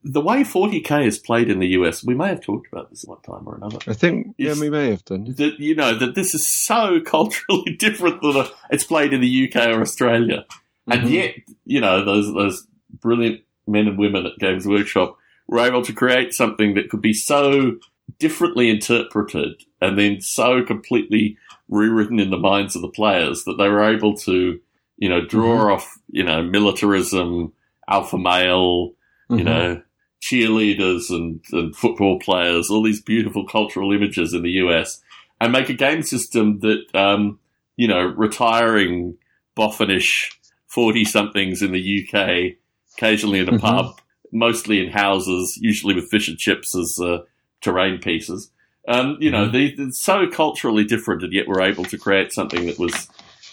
[0.03, 3.21] the way 40k is played in the US, we may have talked about this one
[3.21, 3.77] time or another.
[3.87, 5.33] I think, yeah, we may have done.
[5.37, 9.49] That you know that this is so culturally different than a, it's played in the
[9.49, 10.45] UK or Australia,
[10.87, 11.11] and Mhm.
[11.11, 11.35] yet
[11.65, 12.67] you know those those
[12.99, 15.15] brilliant men and women at Games Workshop
[15.47, 17.77] were able to create something that could be so
[18.17, 21.37] differently interpreted and then so completely
[21.69, 24.59] rewritten in the minds of the players that they were able to,
[24.97, 25.73] you know, draw Mhm.
[25.73, 27.53] off, you know, militarism,
[27.87, 28.93] alpha male,
[29.29, 29.45] you Mhm.
[29.45, 29.81] know,
[30.21, 35.01] cheerleaders and, and football players, all these beautiful cultural images in the US,
[35.39, 37.39] and make a game system that, um,
[37.77, 39.17] you know, retiring
[39.55, 40.29] boffinish
[40.67, 42.57] 40 somethings in the UK,
[42.97, 43.61] occasionally in a Mhm.
[43.61, 44.01] pub,
[44.31, 47.19] mostly in houses, usually with fish and chips as uh,
[47.61, 48.51] terrain pieces.
[48.89, 49.51] Um, you know, Mhm.
[49.51, 53.07] they, they're so culturally different, and yet we're able to create something that was,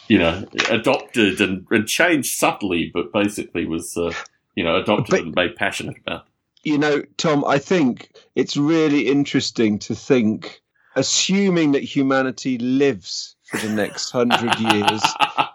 [0.08, 4.12] you know, adopted and, and changed subtly, but basically was, uh,
[4.56, 6.24] you know, adopted But- and made passionate about.
[6.64, 10.60] you know, Tom, I think it's really interesting to think,
[10.96, 15.02] assuming that humanity lives for the next hundred years,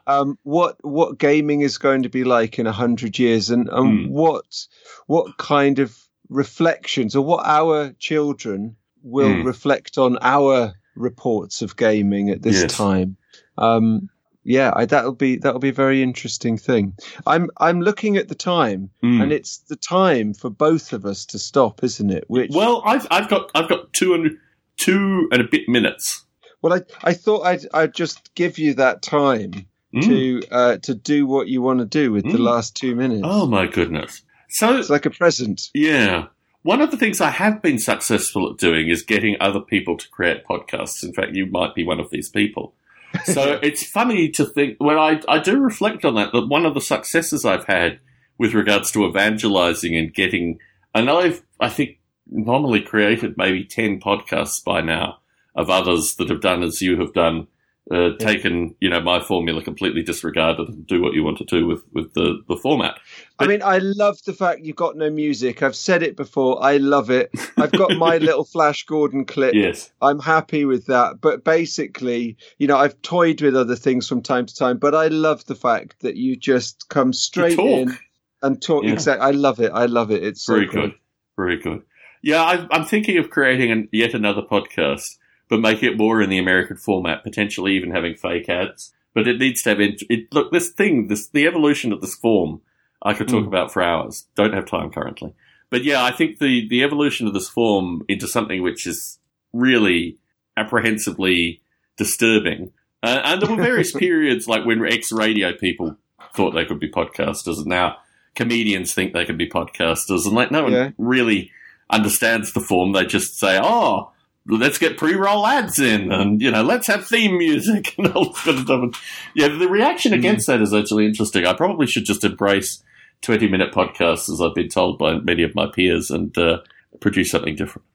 [0.07, 4.05] um, what what gaming is going to be like in a hundred years, and, and
[4.05, 4.11] Hmm.
[4.13, 4.67] what
[5.07, 5.97] what kind of
[6.29, 9.43] reflections, or what our children will Hmm.
[9.43, 12.77] reflect on our reports of gaming at this Yes.
[12.77, 13.17] time.
[13.57, 14.09] Um,
[14.43, 16.93] yeah, I, that'll be that'll be a very interesting thing.
[17.27, 19.21] I'm I'm looking at the time, Mm.
[19.23, 22.25] and it's the time for both of us to stop, isn't it?
[22.27, 24.37] Which well, I've, I've got I've got two and
[24.77, 26.25] two and a bit minutes.
[26.63, 29.51] well, I I thought I'd I'd just give you that time
[29.93, 30.05] Mm.
[30.07, 32.45] to uh, to do what you want to do with the Mm.
[32.45, 33.21] last two minutes.
[33.25, 34.23] Oh my goodness!
[34.49, 35.69] So It's like a present.
[35.73, 36.27] Yeah.
[36.63, 40.09] One of the things I have been successful at doing is getting other people to
[40.09, 41.03] create podcasts.
[41.03, 42.73] In fact, you might be one of these people.
[43.25, 46.73] So it's funny to think when I, I do reflect on that, that one of
[46.73, 47.99] the successes I've had
[48.37, 50.59] with regards to evangelizing and getting,
[50.95, 55.17] and I've, I think, normally created maybe 10 podcasts by now
[55.55, 57.47] of others that have done as you have done,
[57.89, 61.65] uh, taken, you know, my formula completely disregarded and do what you want to do
[61.65, 62.99] with, with the, the format.
[63.39, 65.63] I mean, I love the fact you've got no music.
[65.63, 66.63] I've said it before.
[66.63, 67.31] I love it.
[67.57, 69.55] I've got my little Flash Gordon clip.
[69.55, 69.91] Yes.
[70.01, 71.19] I'm happy with that.
[71.21, 75.07] But basically, you know, I've toyed with other things from time to time, but I
[75.07, 77.97] love the fact that you just come straight in
[78.43, 78.83] and talk.
[78.83, 78.93] Yeah.
[78.93, 79.27] Exactly.
[79.27, 79.71] I love it.
[79.73, 80.23] I love it.
[80.23, 80.81] It's so Very great.
[80.81, 80.93] good.
[81.35, 81.81] Very good.
[82.21, 85.17] Yeah, I, I'm thinking of creating an, yet another podcast,
[85.51, 88.93] but make it more in the American format, potentially even having fake ads.
[89.13, 90.01] But it needs to have it.
[90.33, 92.61] Look, this thing, this the evolution of this form,
[93.03, 93.47] I could talk Mm.
[93.47, 94.27] about for hours.
[94.35, 95.33] Don't have time currently.
[95.69, 99.19] But yeah, I think the the evolution of this form into something which is
[99.51, 100.17] really
[100.55, 101.61] apprehensively
[101.97, 102.71] disturbing.
[103.03, 105.97] Uh, and there were various periods, like when ex radio people
[106.35, 107.97] thought they could be podcasters, and now
[108.35, 110.91] comedians think they can be podcasters, and like no one Yeah.
[110.97, 111.51] really
[111.89, 112.93] understands the form.
[112.93, 114.11] They just say, "Oh,
[114.47, 118.41] let's get pre-roll ads in, and you know, let's have theme music and all this
[118.43, 118.95] kind of stuff." And,
[119.35, 121.45] yeah, the reaction against that is actually interesting.
[121.45, 122.83] I probably should just embrace
[123.21, 126.59] twenty-minute podcasts, as I've been told by many of my peers, and uh,
[126.99, 127.85] produce something different.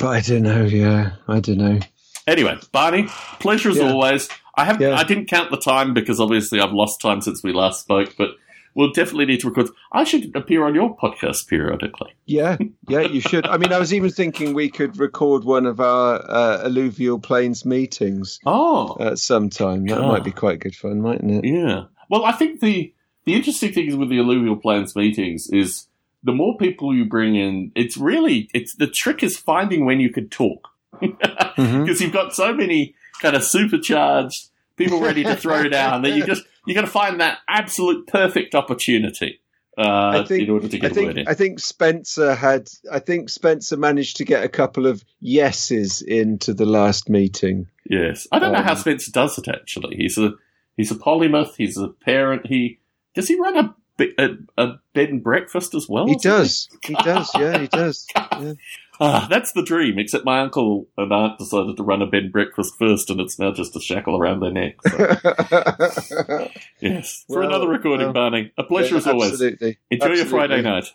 [0.00, 0.64] But I don't know.
[0.64, 1.78] Yeah, I don't know.
[2.26, 3.06] Anyway, Barney,
[3.40, 3.90] pleasure as Yeah.
[3.90, 4.28] always.
[4.56, 4.96] I have Yeah.
[4.96, 8.30] I didn't count the time because obviously I've lost time since we last spoke, but
[8.78, 9.68] we'll definitely need to record.
[9.90, 12.14] I should appear on your podcast periodically.
[12.26, 12.56] Yeah,
[12.88, 13.44] yeah, you should.
[13.44, 17.66] I mean, I was even thinking we could record one of our uh, alluvial plains
[17.66, 19.84] meetings Oh, uh, at some time.
[19.86, 20.38] That might be ah.
[20.38, 21.48] quite good fun, mightn't it?
[21.48, 21.84] yeah.
[22.08, 25.88] Well, I think the the interesting thing is with the alluvial plains meetings is
[26.22, 30.10] the more people you bring in, it's really it's the trick is finding when you
[30.10, 31.80] could talk mm-hmm.
[31.84, 36.24] because you've got so many kind of supercharged people ready to throw down that you
[36.24, 39.40] just you got to find that absolute perfect opportunity
[39.76, 41.28] uh, I think- in order to I get a think word in.
[41.28, 42.68] I think Spencer had.
[42.92, 47.66] I think Spencer managed to get a couple of yeses into the last meeting.
[47.88, 49.48] Yes, I don't know how Um, Spencer does it.
[49.48, 50.32] Actually, he's a
[50.76, 51.54] he's a polymath.
[51.56, 52.46] He's a parent.
[52.46, 52.80] He
[53.14, 53.74] does he run a
[54.18, 56.06] a, a bed and breakfast as well?
[56.06, 56.68] He does.
[56.84, 57.30] He does.
[57.34, 58.06] Yeah, he does.
[58.40, 58.52] Yeah.
[59.00, 59.98] Ah, that's the dream.
[59.98, 63.38] Except my uncle and aunt decided to run a bed and breakfast first, and it's
[63.38, 64.76] now just a shackle around their neck.
[64.86, 66.48] So,
[66.80, 68.52] yes, for another recording, well, Barney.
[68.58, 69.32] A pleasure as always.
[69.32, 69.78] Absolutely.
[69.90, 70.92] Enjoy your Friday night.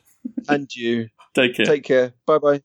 [0.48, 1.66] And you Take care.
[1.66, 2.14] take care.
[2.26, 2.62] Bye bye.